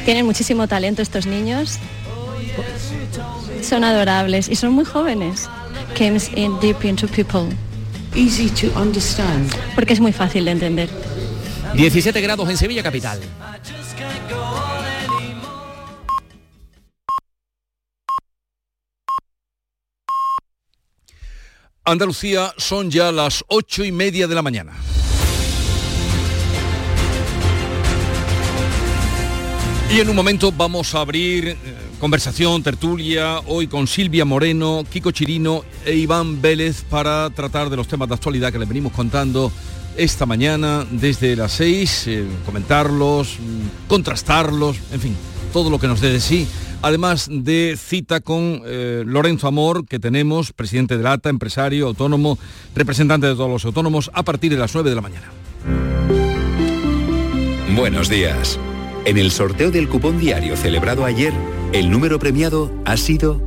[0.05, 1.77] Tienen muchísimo talento estos niños.
[3.61, 5.47] Son adorables y son muy jóvenes.
[5.97, 7.47] Comes in deep into people.
[8.15, 9.51] Easy to understand.
[9.75, 10.89] Porque es muy fácil de entender.
[11.75, 13.19] 17 grados en Sevilla capital.
[21.83, 24.73] Andalucía son ya las ocho y media de la mañana.
[29.91, 31.57] Y en un momento vamos a abrir eh,
[31.99, 37.87] conversación, tertulia, hoy con Silvia Moreno, Kiko Chirino e Iván Vélez para tratar de los
[37.87, 39.51] temas de actualidad que les venimos contando
[39.97, 45.17] esta mañana desde las seis, eh, comentarlos, mm, contrastarlos, en fin,
[45.51, 46.47] todo lo que nos dé de sí.
[46.83, 52.39] Además de cita con eh, Lorenzo Amor, que tenemos, presidente de ATA, empresario, autónomo,
[52.73, 55.27] representante de todos los autónomos, a partir de las 9 de la mañana.
[57.75, 58.57] Buenos días.
[59.05, 61.33] En el sorteo del cupón diario celebrado ayer,
[61.71, 63.41] el número premiado ha sido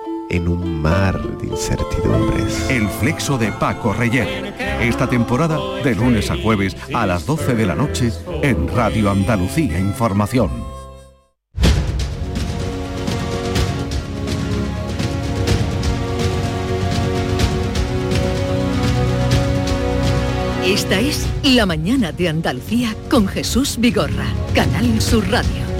[0.31, 2.69] en un mar de incertidumbres.
[2.69, 4.53] El flexo de Paco Reyer.
[4.81, 9.77] Esta temporada de lunes a jueves a las 12 de la noche en Radio Andalucía
[9.77, 10.49] Información.
[20.65, 25.70] Esta es La mañana de Andalucía con Jesús Vigorra, Canal Sur Radio.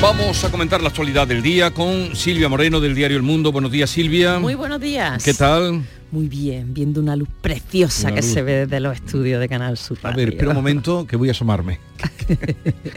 [0.00, 3.52] Vamos a comentar la actualidad del día con Silvia Moreno del diario El Mundo.
[3.52, 4.38] Buenos días, Silvia.
[4.38, 5.22] Muy buenos días.
[5.22, 5.82] ¿Qué tal?
[6.12, 8.32] Muy bien, viendo una luz preciosa Una que luz.
[8.32, 9.98] se ve desde los estudios de Canal Sur.
[10.02, 11.78] A ver, espera un momento que voy a asomarme.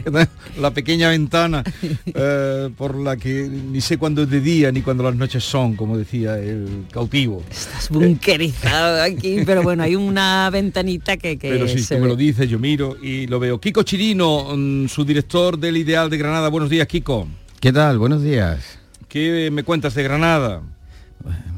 [0.60, 1.62] la pequeña ventana
[2.06, 5.76] eh, por la que ni sé cuándo es de día ni cuándo las noches son,
[5.76, 7.44] como decía el cautivo.
[7.50, 12.08] Estás bunkerizado aquí, pero bueno, hay una ventanita que, que Pero si se tú me
[12.08, 13.60] lo dices, yo miro y lo veo.
[13.60, 16.48] Kiko Chirino, mm, su director del Ideal de Granada.
[16.48, 17.28] Buenos días, Kiko.
[17.60, 17.98] ¿Qué tal?
[17.98, 18.78] Buenos días.
[19.08, 20.62] ¿Qué me cuentas de Granada?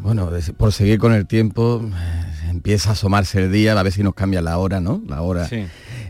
[0.03, 4.03] Bueno, por seguir con el tiempo, eh, empieza a asomarse el día, a ver si
[4.03, 5.03] nos cambia la hora, ¿no?
[5.09, 5.47] La hora.
[5.49, 5.65] Sí.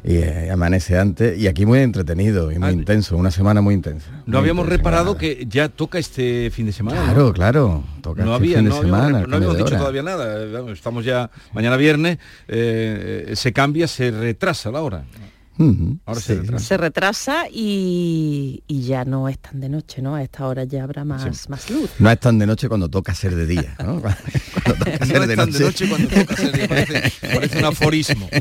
[0.05, 1.39] Y eh, amanece antes.
[1.39, 4.09] Y aquí muy entretenido y muy intenso, una semana muy intensa.
[4.11, 7.01] No Muy habíamos intensa, reparado que ya toca este fin de semana.
[7.01, 7.05] ¿no?
[7.07, 7.85] Claro, claro.
[8.03, 9.79] Toca no este había, fin de habíamos, semana, no habíamos dicho hora.
[9.79, 10.45] todavía nada.
[10.45, 15.05] Eh, Estamos ya mañana viernes, eh, se cambia, se retrasa la hora.
[15.59, 16.41] Ujú, Ahora se sí.
[16.41, 16.67] retrasa.
[16.67, 20.15] Se retrasa y, y ya no es tan de noche, ¿no?
[20.15, 21.91] A esta hora ya habrá más, más luz.
[21.99, 24.03] No es tan de noche cuando toca ser de día, ¿no?
[24.67, 27.65] Cuando toca No ser es tan de noche cuando toca ser de- parece, parece un
[27.65, 28.29] aforismo.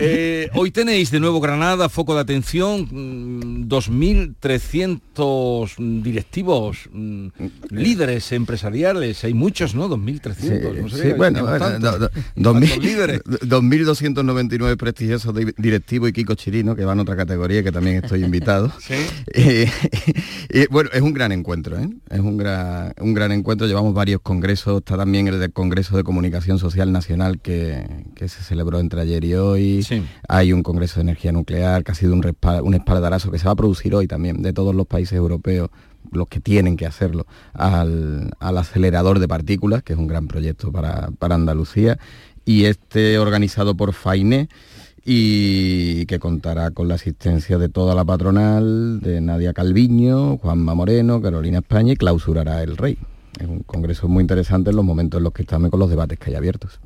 [0.00, 7.26] Eh, hoy tenéis de nuevo Granada, foco de atención, mm, 2.300 directivos, mm,
[7.70, 9.88] líderes empresariales, hay muchos, ¿no?
[9.88, 10.82] 2.300.
[10.82, 13.20] no sé Sí, bueno, bueno, mil- líderes.
[13.24, 18.24] 2.299 prestigiosos di- directivo y Kiko Chirino, que va en otra categoría, que también estoy
[18.24, 18.72] invitado.
[20.50, 21.90] Eh, bueno, es un gran encuentro, ¿eh?
[22.08, 23.66] es un gran, un gran encuentro.
[23.66, 27.84] Llevamos varios congresos, está también el del Congreso de Comunicación Social Nacional que,
[28.16, 29.86] se celebró entre ayer y hoy.
[30.26, 33.52] Hay un Congreso de Energía Nuclear que ha sido un, un espaldarazo que se va
[33.52, 35.68] a producir hoy también de todos los países europeos
[36.10, 41.10] los que tienen que hacerlo, al, acelerador de partículas, que es un gran proyecto para,
[41.18, 41.98] para Andalucía,
[42.44, 44.48] y este organizado por FAINE
[45.10, 51.22] y que contará con la asistencia de toda la patronal, de Nadia Calviño, Juanma Moreno,
[51.22, 52.98] Carolina España y clausurará el Rey.
[53.40, 56.18] Es un congreso muy interesante en los momentos en los que estamos con los debates
[56.18, 56.78] que hay abiertos.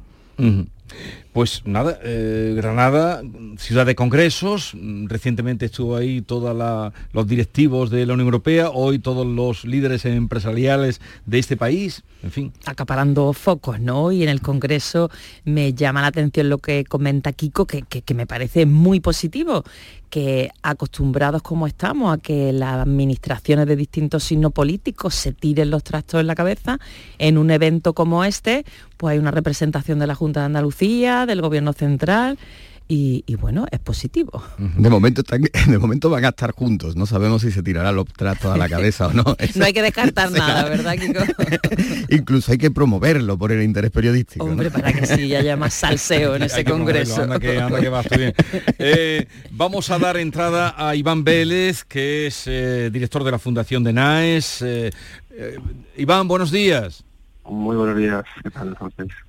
[1.33, 3.23] Pues nada, eh, Granada,
[3.57, 9.27] ciudad de congresos, recientemente estuvo ahí todos los directivos de la Unión Europea, hoy todos
[9.27, 12.53] los líderes empresariales de este país, en fin.
[12.67, 14.13] Acaparando focos, ¿no?
[14.13, 15.11] Y en el Congreso
[15.47, 19.65] me llama la atención lo que comenta Kiko, que, que me parece muy positivo,
[20.13, 25.83] que acostumbrados como estamos a que las administraciones de distintos signos políticos se tiren los
[25.83, 26.79] trastos en la cabeza,
[27.17, 28.67] en un evento como este,
[28.99, 32.39] pues hay una representación de la Junta de Andalucía, del Gobierno Central,
[32.95, 34.43] y, bueno, es positivo.
[34.59, 38.53] De momento, de momento van a estar juntos, no sabemos si se tirarán los tratos
[38.53, 39.25] a la cabeza o no.
[39.55, 41.21] no hay que descartar nada, ¿verdad, Kiko?
[42.11, 44.45] Incluso hay que promoverlo por el interés periodístico.
[44.45, 47.27] Hombre, para que sí haya más salseo en ese congreso.
[48.79, 53.85] Eh, vamos a dar entrada a Iván Vélez, que es eh, director de la Fundación
[53.85, 54.63] de NAES.
[54.63, 54.91] Eh,
[55.97, 57.05] Iván, buenos días.
[57.45, 58.77] Muy buenos días, ¿qué tal?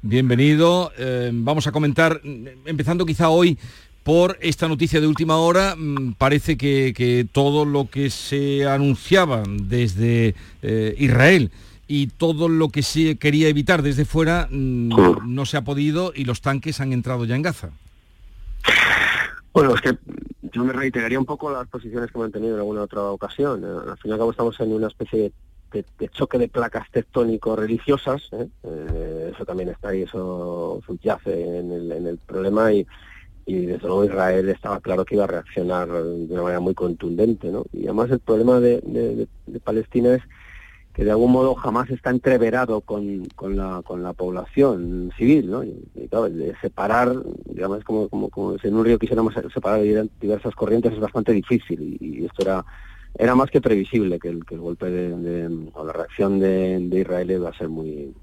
[0.01, 0.91] Bienvenido.
[0.97, 2.21] Eh, vamos a comentar,
[2.65, 3.57] empezando quizá hoy
[4.03, 10.35] por esta noticia de última hora, mm, parece que, todo lo que se anunciaba desde
[10.61, 11.51] eh, Israel
[11.87, 14.89] y todo lo que se quería evitar desde fuera mm,
[15.25, 17.71] no se ha podido y los tanques han entrado ya en Gaza.
[19.53, 19.97] Bueno, es que
[20.51, 23.63] yo me reiteraría un poco las posiciones que hemos tenido en alguna otra ocasión.
[23.63, 25.31] Al fin y al cabo estamos en una especie de
[25.73, 28.47] de, choque de placas tectónicos religiosas, ¿eh?
[28.63, 32.85] Eh, eso también está ahí, eso subyace en el, en el problema y,
[33.45, 37.51] y desde luego Israel estaba claro que iba a reaccionar de una manera muy contundente,
[37.51, 37.65] ¿no?
[37.73, 39.27] Y además el problema de,
[39.63, 40.21] Palestina es
[40.93, 45.63] que de algún modo jamás está entreverado con, con, la, con la población civil, ¿no?
[45.63, 45.73] Y,
[46.09, 47.15] claro, de separar,
[47.45, 49.81] digamos, como, como, como si en un río quisiéramos separar
[50.21, 52.63] diversas corrientes es bastante difícil y esto era
[53.15, 57.31] era más que previsible que el, que el golpe de, o la reacción de, Israel
[57.31, 58.13] iba a ser muy,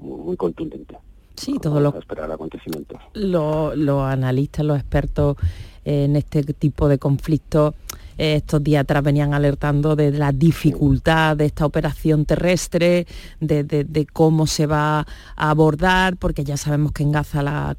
[0.00, 0.96] muy, contundente.
[1.36, 2.98] Sí, todo lo esperar acontecimientos.
[3.14, 5.36] Los analistas, los expertos
[5.84, 7.74] en este tipo de conflictos
[8.18, 13.06] estos días atrás venían alertando de la dificultad de esta operación terrestre,
[13.40, 15.00] de, cómo se va
[15.36, 17.76] a abordar, porque ya sabemos que en Gaza la,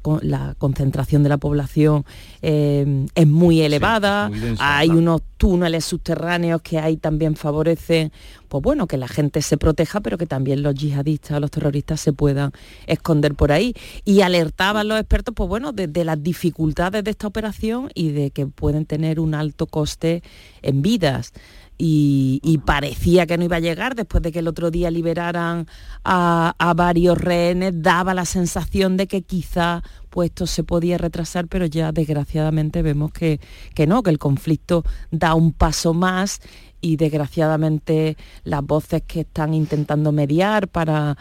[0.58, 2.04] concentración de la población
[2.42, 8.12] eh, es muy elevada, hay unos túneles subterráneos que ahí también favorecen
[8.48, 12.12] pues bueno, que la gente se proteja, pero que también los yihadistas, los terroristas se
[12.12, 12.52] puedan
[12.86, 13.74] esconder por ahí.
[14.04, 18.46] Y alertaban los expertos, pues bueno, de, las dificultades de esta operación y de que
[18.46, 20.22] pueden tener un alto coste
[20.62, 21.32] en vidas.
[21.80, 25.68] Y, parecía que no iba a llegar después de que el otro día liberaran
[26.04, 29.84] a, varios rehenes, daba la sensación de que quizá
[30.18, 33.38] pues esto se podía retrasar, pero ya desgraciadamente vemos que,
[33.72, 36.40] que no, que el conflicto da un paso más
[36.80, 41.16] y desgraciadamente las voces que están intentando mediar para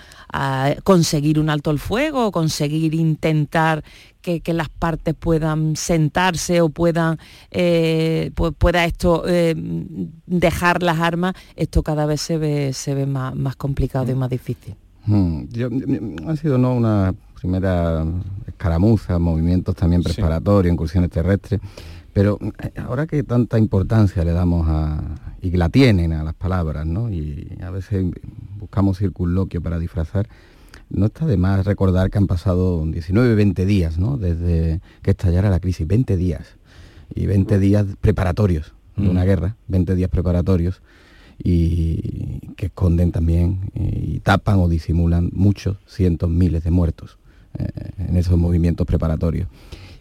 [0.84, 3.84] conseguir un alto el fuego, conseguir intentar
[4.20, 7.20] que, las partes puedan sentarse o puedan
[7.52, 9.54] eh, pueda esto eh,
[10.26, 14.74] dejar las armas, esto cada vez se ve, se ve más, complicado y más difícil.
[15.06, 15.43] Hmm.
[16.28, 16.74] ha sido ¿no?
[16.74, 18.06] una primera
[18.48, 21.62] escaramuza, movimientos también preparatorios, incursiones terrestres
[22.18, 25.04] pero eh, ahora que tanta importancia le damos a,
[25.40, 27.12] y la tienen a las palabras, ¿no?
[27.12, 28.06] Y a veces
[28.60, 30.28] buscamos circunloquio para disfrazar,
[30.90, 34.18] no está de más recordar que han pasado 19, 20 días, ¿no?
[34.18, 36.58] Desde que estallara la crisis, 20 días.
[37.14, 40.82] Y 20 días preparatorios de una guerra, 20 días preparatorios
[41.38, 47.27] y que esconden también y tapan o disimulan muchos, cientos, miles de muertos eh,
[47.98, 49.48] en esos movimientos preparatorios.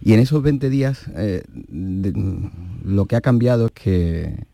[0.01, 1.43] Y en esos 20 días eh,
[2.85, 4.45] lo que ha cambiado es que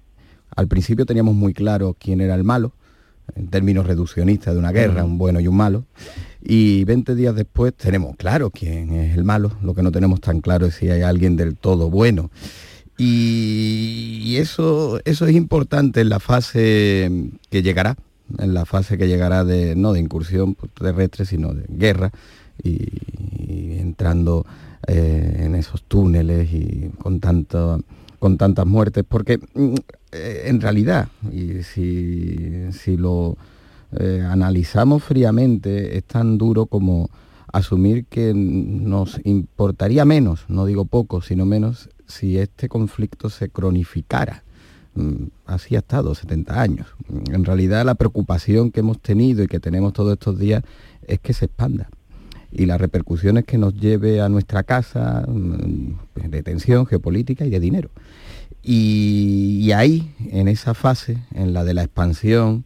[0.54, 2.72] al principio teníamos muy claro quién era el malo,
[3.34, 5.84] en términos reduccionistas de una guerra, un bueno y un malo.
[6.42, 10.40] Y 20 días después tenemos claro quién es el malo, lo que no tenemos tan
[10.40, 12.30] claro es si hay alguien del todo bueno.
[12.98, 17.96] Y, eso, eso es importante en la fase que llegará,
[18.38, 22.12] en la fase que llegará de no de incursión terrestre, sino de guerra
[22.62, 24.44] y entrando
[24.86, 27.80] eh, en esos túneles y con tanto
[28.18, 29.74] con tantas muertes, porque mm,
[30.12, 33.36] eh, en realidad, y si, si lo
[33.98, 37.10] eh, analizamos fríamente, es tan duro como
[37.52, 44.44] asumir que nos importaría menos, no digo poco, sino menos, si este conflicto se cronificara.
[44.94, 46.86] Mm, así ha estado 70 años.
[47.32, 50.62] En realidad la preocupación que hemos tenido y que tenemos todos estos días
[51.08, 51.88] es que se expanda
[52.52, 57.60] y las repercusiones que nos lleve a nuestra casa mm, de tensión geopolítica y de
[57.60, 57.90] dinero.
[58.62, 62.64] Y, ahí, en esa fase, en la de la expansión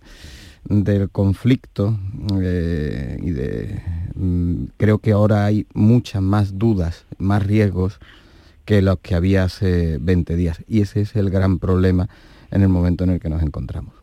[0.69, 1.99] del conflicto,
[2.43, 3.81] eh, y de,
[4.15, 7.99] mm, creo que ahora hay muchas más dudas, más riesgos
[8.67, 10.59] que los que había hace 20 días.
[10.69, 12.09] Y ese es el gran problema
[12.51, 13.96] en el momento en el que nos encontramos.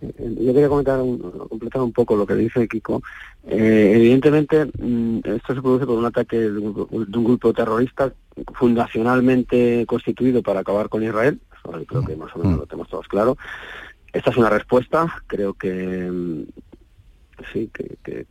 [0.00, 1.00] Eh, yo quería comentar,
[1.48, 3.02] completar un poco lo que dice Kiko.
[3.46, 8.12] Eh, evidentemente, mm, esto se produce por un ataque de un, grupo terrorista
[8.54, 11.40] fundacionalmente constituido para acabar con Israel.
[11.86, 13.36] creo que más o menos lo tenemos todos claro.
[14.12, 16.42] Esta es una respuesta, creo que mm,
[17.52, 18.26] sí, que,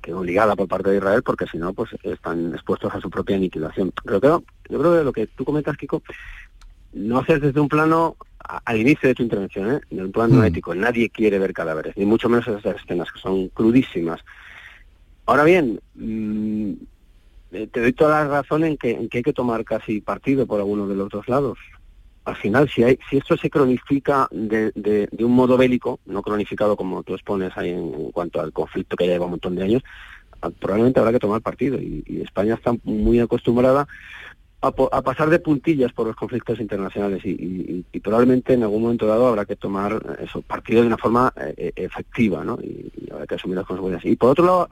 [0.00, 3.36] que, obligada por parte de Israel, porque si no, pues están expuestos a su propia
[3.36, 3.92] aniquilación.
[4.04, 6.02] Pero creo, yo creo que lo que tú comentas, Kiko,
[6.92, 8.16] no haces desde un plano
[8.64, 9.80] al inicio de tu intervención, ¿eh?
[9.90, 10.44] en un plano mm.
[10.44, 10.74] ético.
[10.74, 14.20] Nadie quiere ver cadáveres, ni mucho menos esas escenas que son crudísimas.
[15.26, 16.72] Ahora bien, mm,
[17.52, 20.46] eh, te doy toda la razón en que, en que hay que tomar casi partido
[20.46, 21.58] por alguno de los dos lados.
[22.24, 26.76] Al final, si, hay, si esto se cronifica de, de, un modo bélico, no cronificado
[26.76, 29.82] como tú expones ahí en, cuanto al conflicto que lleva un montón de años,
[30.40, 31.80] ah, probablemente habrá que tomar partido.
[31.80, 33.88] Y, y España está muy acostumbrada
[34.62, 39.44] a, pasar de puntillas por los conflictos internacionales y, probablemente en algún momento dado habrá
[39.44, 42.58] que tomar eh, eso partido de una forma eh, eh, efectiva ¿no?
[42.62, 44.04] y, habrá que asumir las consecuencias.
[44.10, 44.68] Y por otro lado,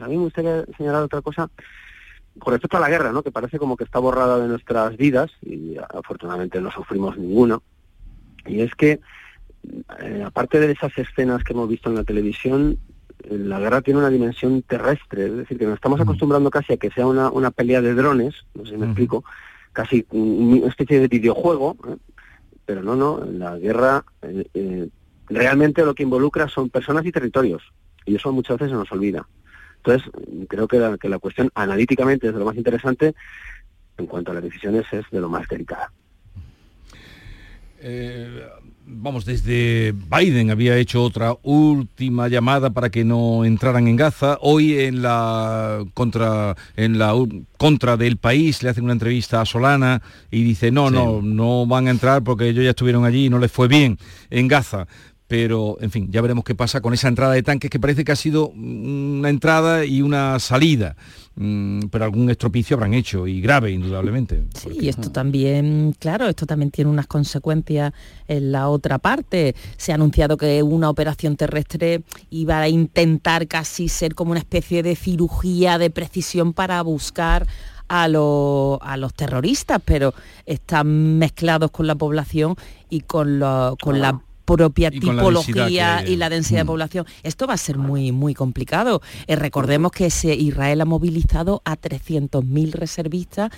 [0.00, 1.48] a mí me gustaría señalar otra cosa
[2.38, 3.22] con respecto a la guerra, ¿no?
[3.22, 7.62] que parece como que está borrada de nuestras vidas y afortunadamente no sufrimos ninguno.
[8.46, 9.00] Y es que,
[10.24, 12.78] aparte de esas escenas que hemos visto en la televisión,
[13.28, 16.90] la guerra tiene una dimensión terrestre, es decir, que nos estamos acostumbrando casi a que
[16.90, 19.24] sea una, una pelea de drones, no sé si me explico,
[19.72, 21.96] casi una especie de videojuego, ¿eh?
[22.64, 24.88] pero no, no, la guerra eh, eh,
[25.28, 27.62] realmente lo que involucra son personas y territorios,
[28.06, 29.26] y eso muchas veces se nos olvida.
[29.78, 30.10] Entonces,
[30.48, 33.14] creo que la, que la cuestión analíticamente es de lo más interesante,
[33.96, 35.92] en cuanto a las decisiones es de lo más delicada.
[37.80, 38.44] Eh,
[38.88, 44.38] vamos, desde Biden había hecho otra última llamada para que no entraran en Gaza.
[44.40, 47.14] Hoy en la contra en la
[47.56, 51.88] contra del país le hacen una entrevista a Solana y dice no, no, no van
[51.88, 53.98] a entrar porque ellos ya estuvieron allí y no les fue bien
[54.30, 54.86] en Gaza
[55.28, 58.12] pero en fin, ya veremos qué pasa con esa entrada de tanques que parece que
[58.12, 60.96] ha sido una entrada y una salida,
[61.36, 64.44] mm, pero algún estropicio habrán hecho y grave, indudablemente.
[64.54, 67.92] Sí, y esto también, claro, esto también tiene unas consecuencias
[68.26, 69.54] en la otra parte.
[69.76, 74.82] Se ha anunciado que una operación terrestre iba a intentar casi ser como una especie
[74.82, 77.46] de cirugía de precisión para buscar
[77.86, 78.08] a, a,
[78.96, 80.14] los terroristas, pero
[80.46, 82.56] están mezclados con la población
[82.88, 83.40] y con,
[83.78, 84.20] con la
[84.56, 86.68] propia tipología y la densidad de mm.
[86.68, 87.06] población.
[87.22, 89.02] Esto va a ser muy, muy complicado.
[89.26, 93.50] Eh, recordemos que Israel ha movilizado a 300.000 reservistas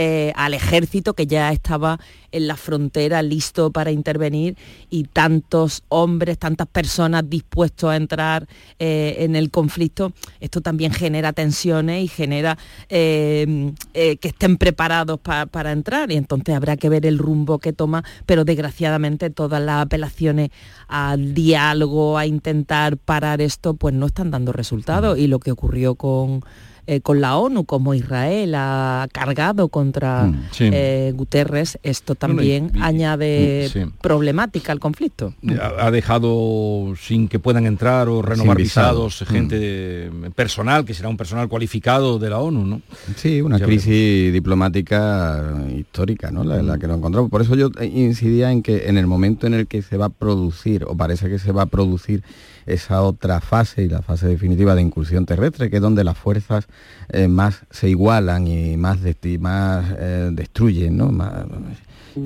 [0.00, 1.98] eh, al ejército que ya estaba
[2.30, 4.56] en la frontera listo para intervenir
[4.90, 8.46] y tantos hombres, tantas personas dispuestos a entrar
[8.78, 12.56] eh, en el conflicto, esto también genera tensiones y genera
[12.88, 18.04] eh, que estén preparados para entrar y entonces habrá que ver el rumbo que toma,
[18.24, 20.50] pero desgraciadamente todas las apelaciones
[20.86, 25.96] al diálogo, a intentar parar esto, pues no están dando resultados y lo que ocurrió
[25.96, 26.44] con
[26.90, 33.68] eh, con la ONU, como Israel ha cargado contra mm, eh, Guterres, esto también añade
[33.74, 35.34] mm, problemática al conflicto.
[35.78, 40.30] Ha, dejado sin que puedan entrar o renovar visados gente mm.
[40.30, 42.80] personal, que será un personal cualificado de la ONU, ¿no?
[43.16, 45.44] Sí, una crisis diplomática
[45.76, 46.42] histórica, ¿no?
[46.42, 47.30] La, la que nos encontramos.
[47.30, 50.08] Por eso yo incidía en que en el momento en el que se va a
[50.08, 52.22] producir, o parece que se va a producir
[52.68, 56.66] esa otra fase y la fase definitiva de incursión terrestre, que es donde las fuerzas
[57.08, 58.98] eh, más se igualan y más,
[59.40, 61.10] más eh, destruyen, ¿no?
[61.10, 61.32] Más,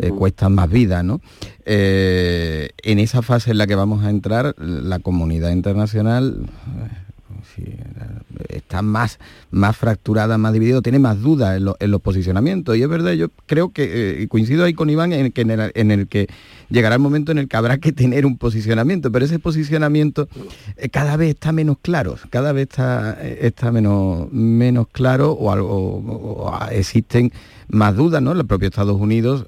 [0.01, 1.21] eh, cuestan más vida, ¿no?
[1.65, 6.51] en esa fase en la que vamos a entrar, la comunidad internacional
[8.49, 9.19] está más,
[9.51, 12.77] más fracturada, más dividido, tiene más dudas en, los posicionamientos.
[12.77, 16.29] Y es verdad, yo creo que, coincido ahí con Iván, en, que en, el, que
[16.71, 20.29] llegará el momento en el que habrá que tener un posicionamiento, pero ese posicionamiento
[20.91, 27.33] cada vez está menos claro, cada vez está, está menos, menos claro o, algo, existen
[27.69, 28.33] más dudas, ¿no?
[28.33, 29.47] El propio Estados Unidos,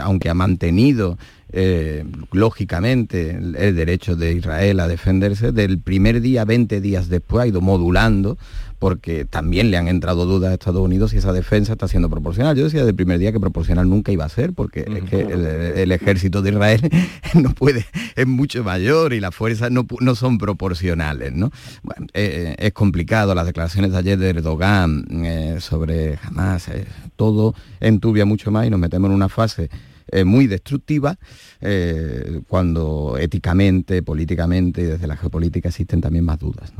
[0.00, 1.18] aunque ha mantenido
[1.52, 7.46] eh, lógicamente el derecho de Israel a defenderse, del primer día, 20 días después, ha
[7.46, 8.36] ido modulando,
[8.78, 12.56] porque también le han entrado dudas a Estados Unidos si esa defensa está siendo proporcional.
[12.56, 15.92] Yo decía del primer día que proporcional nunca iba a ser, porque es que el,
[15.92, 16.80] ejército de Israel
[17.34, 17.86] no puede,
[18.16, 21.32] es mucho mayor y las fuerzas no, son proporcionales.
[21.32, 21.50] ¿no?
[21.82, 26.70] Bueno, eh, es complicado, las declaraciones de ayer de Erdogan eh, sobre Hamas,
[27.16, 29.70] todo entubia mucho más y nos metemos en una fase
[30.08, 31.18] eh, muy destructiva,
[31.60, 36.72] eh, cuando éticamente, políticamente y desde la geopolítica existen también más dudas.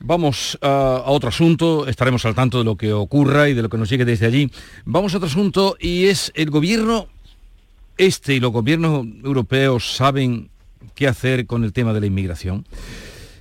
[0.00, 3.78] Vamos a, otro asunto, estaremos al tanto de lo que ocurra y de lo que
[3.78, 4.50] nos llegue desde allí.
[4.84, 7.08] Vamos a otro asunto y es el gobierno
[7.96, 10.50] este y los gobiernos europeos saben
[10.94, 12.66] qué hacer con el tema de la inmigración.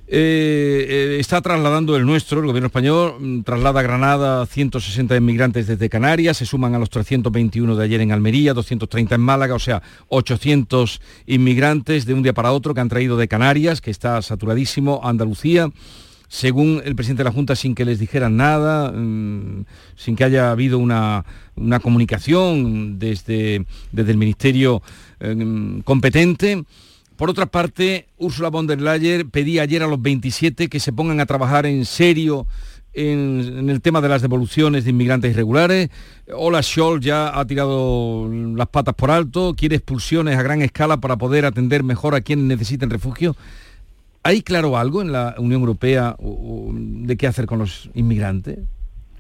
[0.08, 5.66] Eh, eh, está trasladando el nuestro, el gobierno español, mm, traslada a Granada 160 inmigrantes
[5.66, 9.60] desde Canarias, se suman a los 321 de ayer en Almería, 230 en Málaga, o
[9.60, 14.22] sea, 800 inmigrantes de un día para otro que han traído de Canarias, que está
[14.22, 15.72] saturadísimo, a Andalucía.
[16.28, 20.52] Según el presidente de la Junta, sin que les dijeran nada, mm, sin que haya
[20.52, 21.26] habido una,
[21.82, 24.84] comunicación desde, desde el Ministerio
[25.20, 26.64] eh, competente,
[27.18, 31.20] por otra parte, Ursula von der Leyen pedía ayer a los 27 que se pongan
[31.20, 32.46] a trabajar en serio
[32.94, 35.90] en, el tema de las devoluciones de inmigrantes irregulares.
[36.34, 41.18] Ola Scholl ya ha tirado las patas por alto, quiere expulsiones a gran escala para
[41.18, 43.36] poder atender mejor a quienes necesiten refugio.
[44.24, 48.60] ¿Hay claro algo en la Unión Europea de qué hacer con los inmigrantes?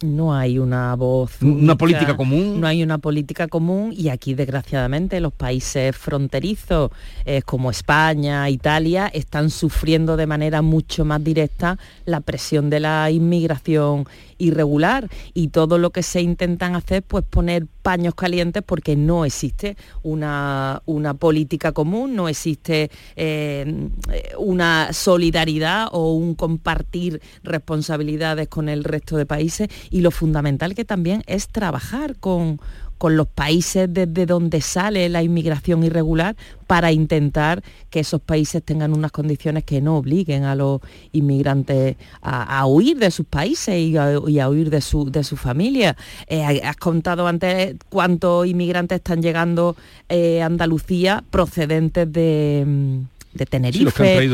[0.01, 2.59] No hay una voz una política común.
[2.59, 6.91] no hay una política común y aquí desgraciadamente los países fronterizos
[7.25, 13.09] eh, como España Italia están sufriendo de manera mucho más directa la presión de la
[13.11, 14.05] inmigración
[14.37, 19.77] irregular y todo lo que se intentan hacer pues poner paños calientes porque no existe
[20.01, 23.89] una, una política común, no existe eh,
[24.37, 29.69] una solidaridad o un compartir responsabilidades con el resto de países.
[29.91, 32.59] Y lo fundamental que también es trabajar con,
[32.97, 36.35] con los países desde donde sale la inmigración irregular
[36.67, 40.81] para intentar que esos países tengan unas condiciones que no obliguen a los
[41.11, 45.95] inmigrantes a, huir de sus países y a, huir de su, de su familia.
[46.27, 49.75] Eh, has contado antes cuántos inmigrantes están llegando
[50.09, 54.25] eh, a Andalucía procedentes de mm, de Tenerife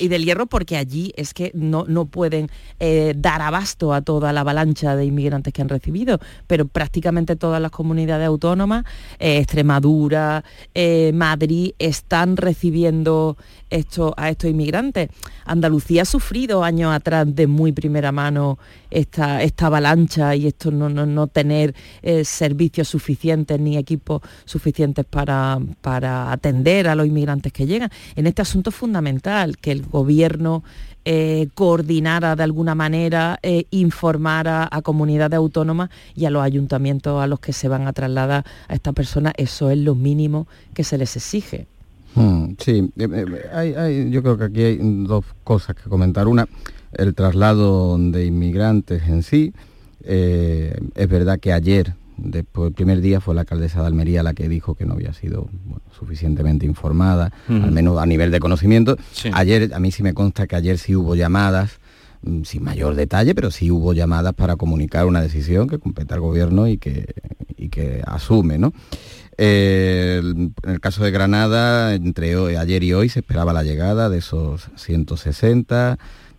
[0.00, 4.32] y, del Hierro, porque allí es que no, no pueden eh, dar abasto a toda
[4.32, 8.84] la avalancha de inmigrantes que han recibido, pero prácticamente todas las comunidades autónomas,
[9.18, 13.36] eh, Extremadura, eh, Madrid, están recibiendo
[13.72, 15.08] esto, a estos inmigrantes.
[15.44, 18.58] Andalucía ha sufrido años atrás de muy primera mano
[18.90, 25.58] esta, esta avalancha y esto no, no, tener eh, servicios suficientes ni equipos suficientes para,
[25.80, 27.90] para atender a los inmigrantes que llegan.
[28.14, 30.62] En este asunto es fundamental que el gobierno
[31.04, 37.26] eh, coordinara de alguna manera, eh, informara a comunidades autónomas y a los ayuntamientos a
[37.26, 39.32] los que se van a trasladar a estas personas.
[39.36, 41.66] Eso es lo mínimo que se les exige.
[42.14, 46.28] Hmm, sí, eh, yo creo que aquí hay dos cosas que comentar.
[46.28, 46.46] Una,
[46.92, 49.52] el traslado de inmigrantes en sí.
[50.04, 54.48] es verdad que ayer después el primer día fue la alcaldesa de Almería la que
[54.48, 55.48] dijo que no había sido
[55.98, 58.96] suficientemente informada, al menos a nivel de conocimiento.
[59.32, 61.81] Ayer, a mí sí me consta que ayer sí hubo llamadas, mm,
[62.44, 66.66] sin mayor detalle, pero sí hubo llamadas para comunicar una decisión que compete al gobierno
[66.68, 67.06] y que,
[67.70, 68.72] que asume, ¿no?
[69.38, 74.70] En el caso de Granada, entre ayer y hoy se esperaba la llegada de esos
[74.76, 75.98] 160,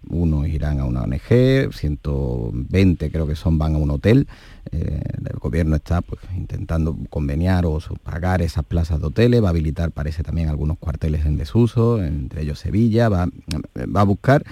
[0.10, 4.28] unos irán a una ONG, 120 creo que son van a un hotel.
[4.72, 9.50] Eh, el gobierno está pues, intentando conveniar o pagar esas plazas de hoteles, va a
[9.50, 13.28] habilitar, parece también, algunos cuarteles en desuso, entre ellos Sevilla, va,
[13.76, 14.44] va a buscar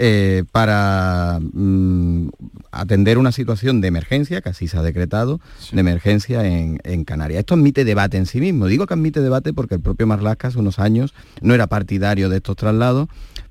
[0.00, 2.28] eh, para mm,
[2.70, 5.40] atender una situación de emergencia, que así se ha decretado,
[5.72, 7.40] de emergencia en, en, Canarias.
[7.40, 8.66] Esto admite debate en sí mismo.
[8.66, 12.36] Digo que admite debate porque el propio Marlasca hace unos años no era partidario de
[12.36, 13.08] estos traslados,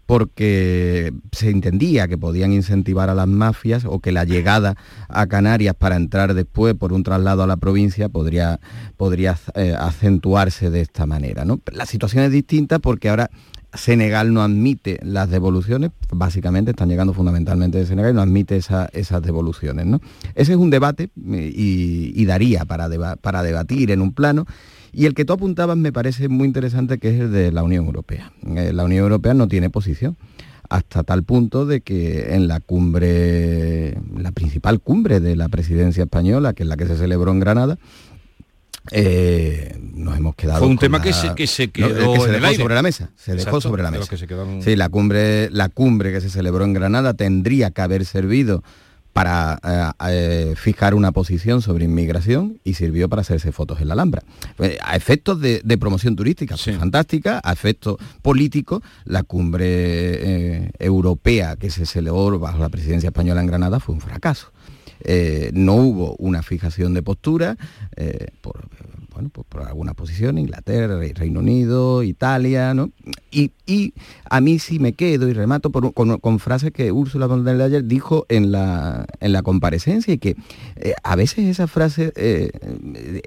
[0.07, 4.75] porque se entendía que podían incentivar a las mafias o que la llegada
[5.09, 8.61] a Canarias para entrar después por un traslado a la provincia podría,
[8.95, 11.43] podría eh, acentuarse de esta manera.
[11.43, 11.59] ¿no?
[11.73, 13.29] La situación es distinta porque ahora
[13.73, 19.21] Senegal no admite las devoluciones, básicamente están llegando fundamentalmente de Senegal y no admite esas
[19.21, 19.85] devoluciones.
[19.85, 19.99] ¿no?
[20.35, 24.45] Ese es un debate eh, y, daría para, para debatir en un plano.
[24.93, 27.85] Y el que tú apuntabas me parece muy interesante, que es el de la Unión
[27.85, 28.31] Europea.
[28.55, 30.17] Eh, la Unión Europea no tiene posición
[30.69, 36.53] hasta tal punto de que en la cumbre, la principal cumbre de la presidencia española,
[36.53, 37.77] que es la que se celebró en Granada,
[38.91, 43.11] eh, nos hemos quedado fue un tema que, se, que se quedó sobre la mesa
[43.15, 44.15] se dejó sobre la mesa
[44.61, 48.63] sí la cumbre la cumbre que se celebró en Granada tendría que haber servido
[49.13, 53.95] para eh, eh, fijar una posición sobre inmigración y sirvió para hacerse fotos en la
[53.95, 54.21] Alhambra.
[54.83, 62.37] a efectos de, promoción turística, fantástica, a efectos políticos, la cumbre europea que se celebró
[62.37, 64.51] bajo la presidencia española en Granada fue un fracaso.
[65.01, 67.57] Eh, no hubo una fijación de postura
[67.95, 68.27] eh,
[69.17, 72.91] bueno, pues por alguna posición, Inglaterra, Reino Unido, Italia, ¿no?
[73.31, 73.51] Y,
[74.29, 78.27] a mí sí me quedo y remato con, frases que Úrsula von der Leyen dijo
[78.29, 80.35] en la, en la comparecencia y que
[80.75, 82.13] eh, a veces esas frases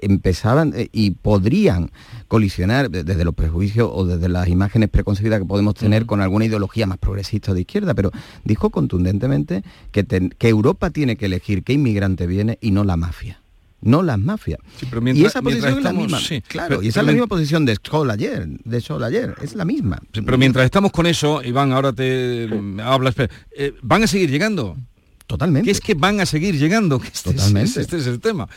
[0.01, 1.91] empezaban y podrían
[2.29, 6.87] colisionar desde los prejuicios o desde las imágenes preconcebidas que podemos tener con alguna ideología
[6.87, 8.11] más progresista de izquierda, pero
[8.45, 9.61] dijo contundentemente
[9.91, 13.40] que, que Europa tiene que elegir qué inmigrante viene y no la mafia
[13.81, 14.59] no las mafias.
[15.13, 16.19] y esa posición es la misma.
[16.47, 19.65] claro, y esa es la misma posición de Scholl ayer, de Scholl ayer, es la
[19.65, 19.99] misma.
[20.11, 22.49] pero mientras estamos con eso, Iván, ahora te
[22.83, 23.15] hablas,
[23.51, 24.77] eh, van a seguir llegando.
[25.27, 25.65] Totalmente.
[25.65, 27.01] Que es que van a seguir llegando.
[27.11, 27.79] Este Totalmente.
[27.79, 28.49] este es el tema.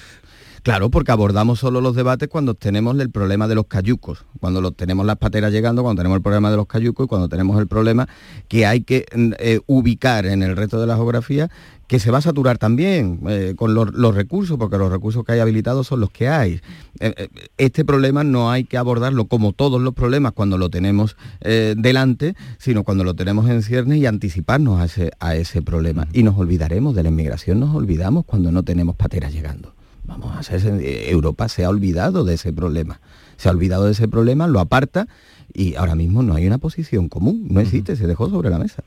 [0.64, 4.72] Claro, porque abordamos solo los debates cuando tenemos el problema de los cayucos, cuando lo,
[4.72, 7.66] tenemos las pateras llegando, cuando tenemos el problema de los cayucos y cuando tenemos el
[7.66, 8.08] problema
[8.48, 11.50] que hay que mm, eh, ubicar en el resto de la geografía
[11.86, 15.40] que se va a saturar también eh, con los, recursos, porque los recursos que hay
[15.40, 16.60] habilitados son los que hay.
[17.00, 17.28] Eh,
[17.58, 22.84] este problema no hay que abordarlo como todos los problemas cuando lo tenemos delante, sino
[22.84, 26.08] cuando lo tenemos en ciernes y anticiparnos a ese, a ese problema.
[26.12, 29.74] Y nos olvidaremos de la inmigración, nos olvidamos cuando no tenemos pateras llegando.
[30.04, 33.00] Vamos a hacer, Europa se ha olvidado de ese problema.
[33.36, 35.06] Se ha olvidado de ese problema, lo aparta
[35.52, 38.82] y ahora mismo no hay una posición común, no existe, se dejó sobre la mesa.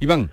[0.00, 0.30] Iván.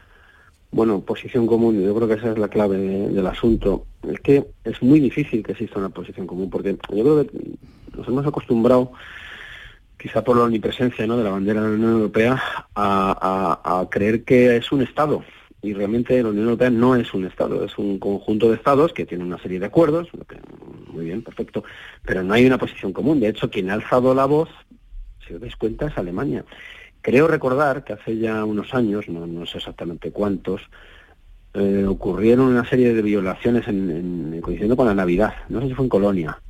[0.71, 3.85] Bueno, posición común, yo creo que esa es la clave del asunto.
[4.07, 7.31] Es que es muy difícil que exista una posición común, porque yo creo que
[7.97, 8.91] nos hemos acostumbrado,
[9.97, 11.17] quizá por la omnipresencia ¿no?
[11.17, 12.41] de la bandera de la Unión Europea,
[12.75, 15.23] a creer que es un Estado,
[15.61, 19.05] y realmente la Unión Europea no es un Estado, es un conjunto de Estados que
[19.05, 20.07] tiene una serie de acuerdos,
[20.87, 21.63] muy bien, perfecto,
[22.05, 23.19] pero no hay una posición común.
[23.19, 24.49] De hecho, quien ha alzado la voz,
[25.27, 26.45] si os dais cuenta, es Alemania.
[27.01, 30.61] Creo recordar que hace ya unos años, no, sé exactamente cuántos,
[31.53, 35.85] eh, ocurrieron una serie de violaciones en, coincidiendo con la Navidad, no sé si fue
[35.85, 36.41] en Colonia,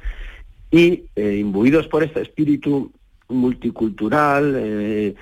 [0.71, 2.91] y eh, imbuidos por este espíritu
[3.29, 5.15] multicultural, eh,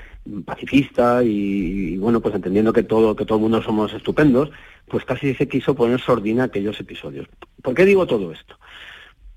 [0.45, 4.49] pacifista y, bueno, pues entendiendo que todo, que todo el mundo somos estupendos,
[4.87, 7.27] pues casi se quiso poner sordina aquellos episodios.
[7.61, 8.55] ¿Por qué digo todo esto?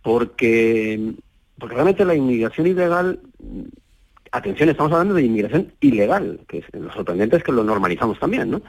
[0.03, 1.14] Porque,
[1.59, 3.20] porque realmente la inmigración ilegal,
[4.33, 8.62] atención, estamos hablando de inmigración ilegal, que lo sorprendente es que lo normalizamos también, ¿no?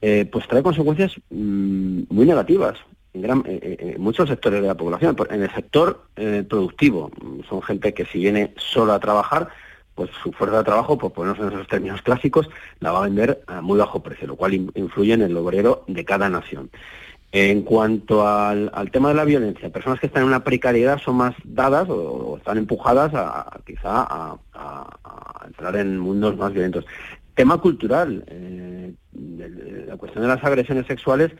[0.00, 2.78] Eh, pues trae consecuencias mm, muy negativas
[3.14, 5.16] en, gran, en, muchos sectores de la población.
[5.30, 7.10] En el sector eh, productivo,
[7.48, 9.48] son gente que si viene solo a trabajar,
[9.94, 12.48] pues su fuerza de trabajo, por ponernos en esos términos clásicos,
[12.80, 16.04] la va a vender a muy bajo precio, lo cual influye en el obrero de
[16.04, 16.70] cada nación.
[17.32, 21.34] En cuanto al, tema de la violencia, personas que están en una precariedad son más
[21.44, 24.06] dadas o, están empujadas a, quizá
[24.52, 26.84] a, entrar en mundos más violentos.
[27.34, 28.92] Tema cultural, eh,
[29.86, 31.32] la cuestión de las agresiones sexuales,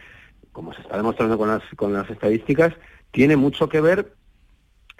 [0.50, 2.72] como se está demostrando con las, con las estadísticas,
[3.10, 4.14] tiene mucho que ver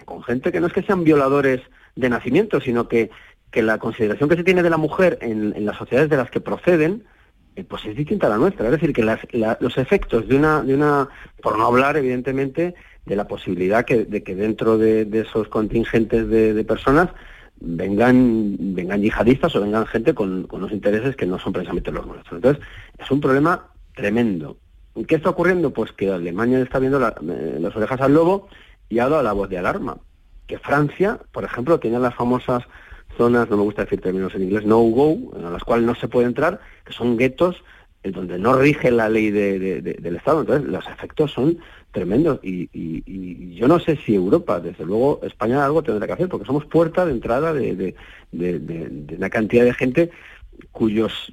[0.05, 1.61] con gente que no es que sean violadores
[1.95, 3.09] de nacimiento, sino que
[3.53, 6.41] que la consideración que se tiene de la mujer en, las sociedades de las que
[6.41, 7.05] proceden,
[7.67, 8.65] pues es distinta a la nuestra.
[8.65, 11.09] Es decir, que los efectos de una, de una,
[11.41, 12.73] por no hablar evidentemente
[13.05, 17.09] de la posibilidad de que dentro de, esos contingentes de, personas
[17.59, 22.07] vengan, vengan yihadistas o vengan gente con, con unos intereses que no son precisamente los
[22.07, 22.37] nuestros.
[22.37, 22.63] Entonces,
[22.97, 24.57] es un problema tremendo.
[25.07, 25.71] ¿Qué está ocurriendo?
[25.71, 28.47] Pues que Alemania está viendo eh, las orejas al lobo
[28.89, 29.97] y ha dado la voz de alarma.
[30.47, 32.63] Que Francia, por ejemplo, tiene las famosas
[33.13, 36.27] zonas, no me gusta decir términos en inglés, no-go, a las cuales no se puede
[36.27, 37.63] entrar, que son guetos
[38.03, 40.41] en donde no rige la ley del Estado.
[40.41, 41.57] Entonces, los efectos son
[41.91, 42.39] tremendos.
[42.43, 46.65] Y, yo no sé si Europa, desde luego, España algo tendrá que hacer, porque somos
[46.65, 47.95] puerta de entrada de,
[49.17, 50.11] una cantidad de gente
[50.71, 51.31] cuyos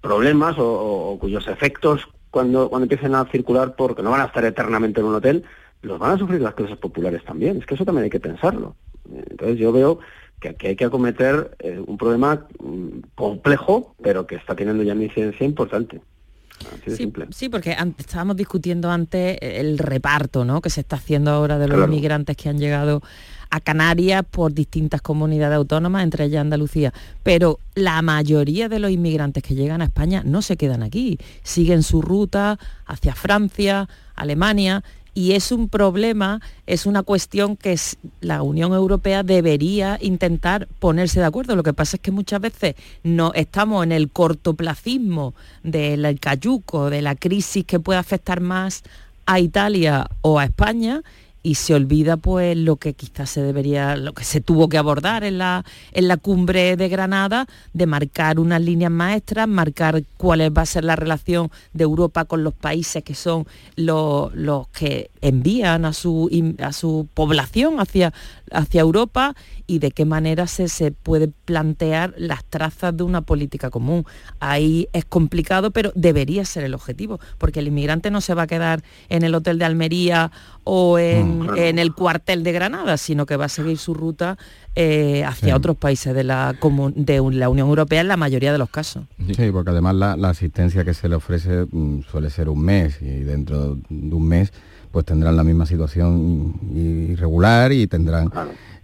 [0.00, 5.00] problemas o, cuyos efectos cuando, cuando empiecen a circular, porque no van a estar eternamente
[5.00, 5.44] en un hotel,
[5.82, 7.58] los van a sufrir las clases populares también.
[7.58, 8.74] Es que eso también hay que pensarlo.
[9.12, 9.98] Entonces yo veo
[10.42, 14.92] que aquí hay que acometer eh, un problema mm, complejo, pero que está teniendo ya
[14.92, 16.00] una incidencia importante.
[16.60, 17.26] Así de Sí, simple.
[17.30, 20.60] sí, porque estábamos discutiendo antes el reparto ¿no?
[20.60, 21.90] que se está haciendo ahora de los Claro.
[21.92, 23.02] inmigrantes que han llegado
[23.50, 26.92] a Canarias por distintas comunidades autónomas, entre ellas Andalucía.
[27.22, 31.82] Pero la mayoría de los inmigrantes que llegan a España no se quedan aquí, siguen
[31.82, 34.82] su ruta hacia Francia, Alemania.
[35.14, 37.78] Y es un problema, es una cuestión que
[38.20, 41.54] la Unión Europea debería intentar ponerse de acuerdo.
[41.54, 47.02] Lo que pasa es que muchas veces no estamos en el cortoplacismo del cayuco, de
[47.02, 48.82] la crisis que puede afectar más
[49.26, 51.02] a Italia o a España
[51.42, 55.24] y se olvida pues lo que quizás se debería, lo que se tuvo que abordar
[55.24, 60.62] en la, en la cumbre de Granada, de marcar unas líneas maestras, marcar cuál va
[60.62, 65.84] a ser la relación de Europa con los países que son los, los que envían
[65.84, 66.30] a su,
[66.60, 68.12] a su población hacia,
[68.52, 69.34] hacia Europa
[69.72, 74.04] y de qué manera se, se puede plantear las trazas de una política común.
[74.38, 78.46] Ahí es complicado, pero debería ser el objetivo, porque el inmigrante no se va a
[78.46, 80.30] quedar en el hotel de Almería
[80.64, 84.36] o en, en el cuartel de Granada, sino que va a seguir su ruta
[84.74, 85.52] eh, hacia Sí.
[85.52, 86.54] otros países de la,
[86.94, 89.04] de la Unión Europea en la mayoría de los casos.
[89.36, 93.00] Sí, porque además la, la asistencia que se le ofrece mm, suele ser un mes
[93.00, 94.52] y dentro de un mes
[94.90, 98.30] pues tendrán la misma situación irregular y tendrán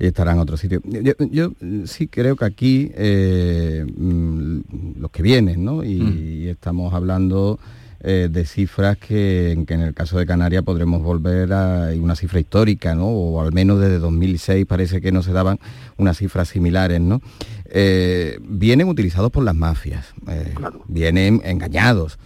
[0.07, 0.81] estarán en otro sitio.
[0.85, 4.61] Yo, yo, mm, sí creo que aquí eh, mm,
[5.01, 5.85] los que vienen, ¿no?
[5.85, 7.59] Y, y estamos hablando
[8.01, 12.39] eh, de cifras que, que en el caso de Canarias podremos volver a una cifra
[12.39, 13.09] histórica, ¿no?
[13.09, 15.59] O al menos desde 2006 parece que no se daban
[15.97, 17.21] unas cifras similares, ¿no?
[17.65, 20.55] Eh, vienen utilizados por las mafias, eh,
[20.87, 22.21] vienen engañados.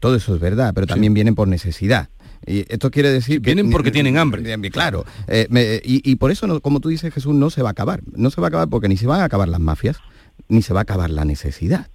[0.00, 2.10] Todo eso es verdad, pero también vienen por necesidad.
[2.46, 4.42] Y esto quiere decir que vienen porque tienen hambre.
[4.70, 5.04] Claro.
[5.28, 7.72] Eh, me- y, y por eso, no- como tú dices, Jesús, no se va a
[7.72, 8.00] acabar.
[8.14, 9.96] No se va a acabar porque ni se van a acabar las mafias,
[10.48, 11.88] ni se va a acabar la necesidad.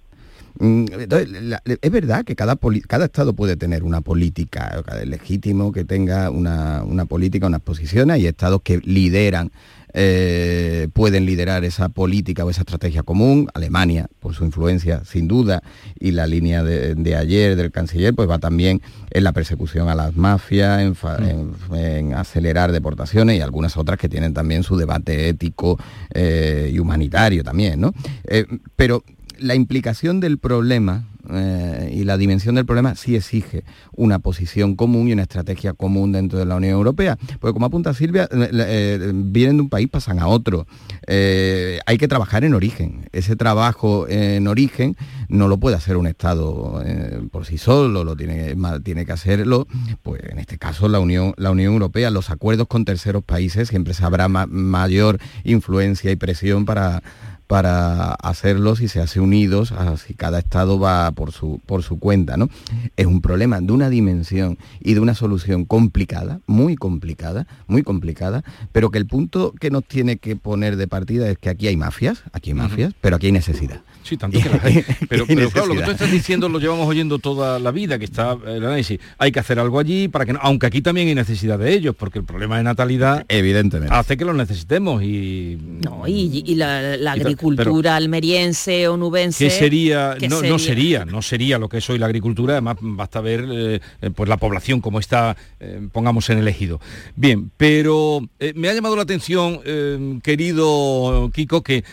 [0.58, 5.08] Mm, entonces, la- es verdad que cada, cada Estado puede tener una política, cada- es
[5.08, 9.50] legítimo que tenga una, una política, unas posiciones, hay Estados que lideran,
[9.98, 15.62] eh, pueden liderar esa política o esa estrategia común, Alemania, por su influencia, sin duda,
[15.98, 19.94] y la línea de, de ayer del canciller, pues va también en la persecución a
[19.94, 24.76] las mafias, en, fa- en- en acelerar deportaciones y algunas otras que tienen también su
[24.76, 25.78] debate ético
[26.12, 27.94] eh, y humanitario también, ¿no?
[28.24, 28.44] Eh,
[28.76, 29.02] pero
[29.38, 35.08] la implicación del problema eh, y la dimensión del problema sí exige una posición común
[35.08, 37.16] y una estrategia común dentro de la Unión Europea.
[37.40, 40.66] Porque como apunta Silvia, eh, eh, vienen de un país, pasan a otro.
[41.06, 43.08] Hay que trabajar en origen.
[43.12, 44.96] Ese trabajo en origen
[45.28, 46.82] no lo puede hacer un Estado
[47.30, 49.66] por sí solo, lo tiene, tiene que hacerlo,
[50.02, 53.94] pues en este caso la Unión, la Unión Europea, los acuerdos con terceros países, siempre
[53.94, 57.02] se habrá ma- mayor influencia y presión para
[57.46, 62.36] para hacerlos y se hace unidos, así cada estado va por su, por su cuenta,
[62.36, 62.48] ¿no?
[62.96, 68.42] Es un problema de una dimensión y de una solución complicada, muy complicada, muy complicada,
[68.72, 71.76] pero que el punto que nos tiene que poner de partida es que aquí hay
[71.76, 73.82] mafias, aquí hay mafias, pero aquí hay necesidad.
[74.02, 74.84] Sí, tanto que las hay.
[75.08, 77.98] Pero, Hay pero claro, lo que tú estás diciendo lo llevamos oyendo toda la vida,
[77.98, 79.00] que está el análisis.
[79.18, 81.94] Hay que hacer algo allí para que no, aunque aquí también hay necesidad de ellos,
[81.96, 86.96] porque el problema de natalidad evidentemente hace que los necesitemos y No, y, y la,
[86.96, 89.44] la agricultura almeriense o nubense.
[89.44, 90.16] ¿Qué sería?
[90.18, 93.44] ¿qué no, no sería, no sería lo que es hoy la agricultura, además basta ver
[93.50, 93.80] eh,
[94.14, 96.80] pues la población como está, eh, pongamos en el ejido.
[97.14, 101.84] Bien, pero eh, me ha llamado la atención, eh, querido Kiko, que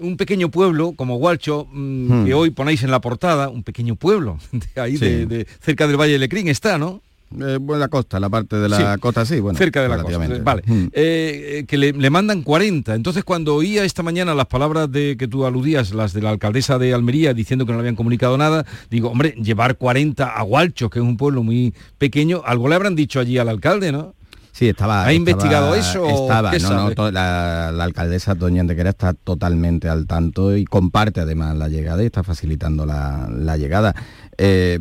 [0.00, 2.26] un pequeño pueblo como Hualcho, mm, Hmm.
[2.26, 4.38] que hoy ponéis en la portada, un pequeño pueblo,
[4.74, 5.04] de ahí Sí.
[5.04, 7.00] de, de- cerca del Valle de Lecrín está, ¿no?
[7.40, 9.00] Eh, bueno, la costa, la parte de la Sí.
[9.00, 9.58] costa, sí, bueno.
[9.58, 10.18] cerca de la costa.
[10.44, 10.62] Vale.
[10.66, 10.86] Mm.
[10.92, 12.94] Eh, que le, le mandan 40.
[12.94, 16.78] Entonces, cuando oía esta mañana las palabras de que tú aludías, las de la alcaldesa
[16.78, 20.90] de Almería, diciendo que no le habían comunicado nada, digo, hombre, llevar 40 a Hualcho,
[20.90, 24.14] que es un pueblo muy pequeño, algo le habrán dicho allí al alcalde, ¿no?
[24.52, 24.98] Sí, estaba.
[24.98, 27.10] ¿Ha estaba- investigado eso Estaba, qué no, no, sabe?
[27.10, 32.06] la, la alcaldesa Doña Antequera está totalmente al tanto y comparte además la llegada y
[32.06, 33.96] está facilitando la, la llegada.
[34.38, 34.78] Eh,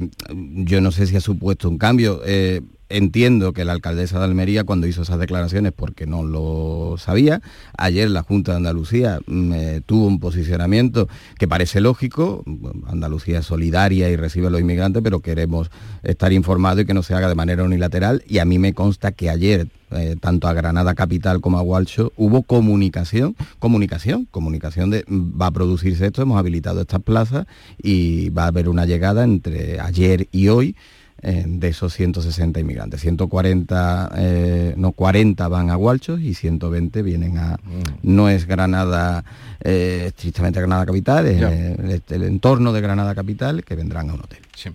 [0.65, 2.21] yo no sé si ha supuesto un cambio.
[2.25, 7.41] eh, entiendo que la alcaldesa de Almería cuando hizo esas declaraciones porque no lo sabía.
[7.77, 11.07] Ayer la Junta de Andalucía mm, eh, tuvo un posicionamiento
[11.37, 12.43] que parece lógico.
[12.87, 15.69] Andalucía es solidaria y recibe a los inmigrantes, pero queremos
[16.03, 18.23] estar informados y que no se haga de manera unilateral.
[18.27, 22.13] Y a mí me consta que ayer eh, tanto a Granada Capital como a Hualcho,
[22.15, 27.45] hubo comunicación, comunicación, comunicación de mm, va a producirse esto, hemos habilitado estas plazas
[27.81, 30.75] y va a haber una llegada entre ayer y hoy
[31.23, 33.01] eh, de esos 160 inmigrantes.
[33.01, 37.53] 140, eh, no 40 van a Gualchos y 120 vienen a...
[37.63, 37.81] Mm.
[38.03, 39.23] No es Granada,
[39.63, 44.19] eh, estrictamente Granada Capital, es el, el entorno de Granada Capital que vendrán a un
[44.19, 44.39] hotel.
[44.55, 44.69] Sí.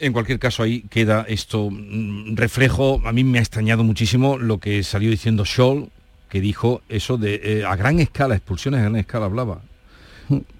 [0.00, 3.02] En cualquier caso, ahí queda esto mm, reflejo.
[3.04, 5.90] A mí me ha extrañado muchísimo lo que salió diciendo Scholl,
[6.30, 9.60] que dijo eso de eh, a gran escala, expulsiones a gran escala hablaba.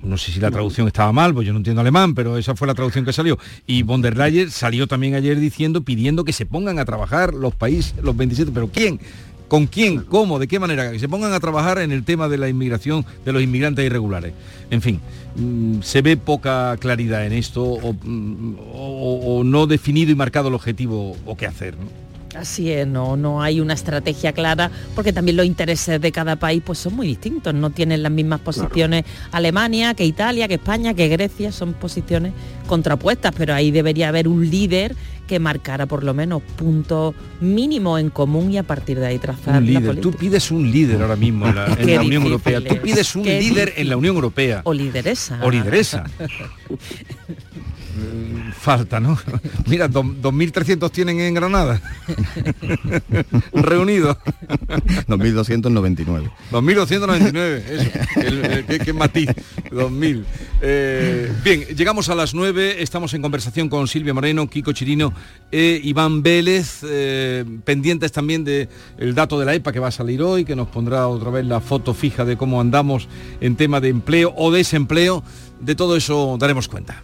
[0.02, 2.66] No sé si la traducción estaba mal, pues yo no entiendo alemán, pero esa fue
[2.66, 3.38] la traducción que salió.
[3.66, 7.54] Y von der Leyen salió también ayer diciendo, pidiendo que se pongan a trabajar los
[7.54, 9.00] países, los 27, pero ¿quién?
[9.48, 10.02] ¿Con quién?
[10.02, 10.38] ¿Cómo?
[10.38, 10.92] ¿De qué manera?
[10.92, 14.32] Que se pongan a trabajar en el tema de la inmigración de los inmigrantes irregulares.
[14.70, 15.00] En fin,
[15.36, 20.48] mm, se ve poca claridad en esto o, mm, o- o no definido y marcado
[20.48, 21.74] el objetivo o qué hacer.
[21.76, 22.09] ¿no?
[22.34, 26.62] Así es, no, no hay una estrategia clara porque también los intereses de cada país
[26.64, 31.08] pues son muy distintos, no tienen las mismas posiciones Alemania que Italia, que España, que
[31.08, 32.32] Grecia, son posiciones
[32.68, 34.94] contrapuestas, pero ahí debería haber un líder
[35.26, 39.58] que marcara por lo menos puntos mínimos en común y a partir de ahí trazar
[39.58, 40.00] Un líder.
[40.00, 42.60] Tú pides un líder ahora mismo en la, en la Unión Europea.
[42.60, 44.62] Tú es, pides un líder en la Unión Europea.
[44.64, 45.38] O lideresa.
[45.42, 46.04] O lideresa.
[48.00, 49.18] Mm, Falta, ¿no?
[49.68, 51.80] Mira, do- 2.300 tienen en Granada.
[53.52, 54.16] Reunidos.
[55.08, 56.30] 2.299.
[56.50, 57.90] 2.299, eso.
[58.20, 59.28] El- el- qué matiz.
[59.70, 60.24] 2.000.
[60.62, 62.82] Eh, bien, llegamos a las 9.
[62.82, 65.12] Estamos en conversación con Silvia Moreno, Kiko Chirino
[65.52, 68.68] e Iván Vélez, eh, pendientes también del
[69.14, 71.60] dato de la EPA que va a salir hoy, que nos pondrá otra vez la
[71.60, 73.08] foto fija de cómo andamos
[73.40, 75.22] en tema de empleo o desempleo.
[75.60, 77.02] De todo eso daremos cuenta.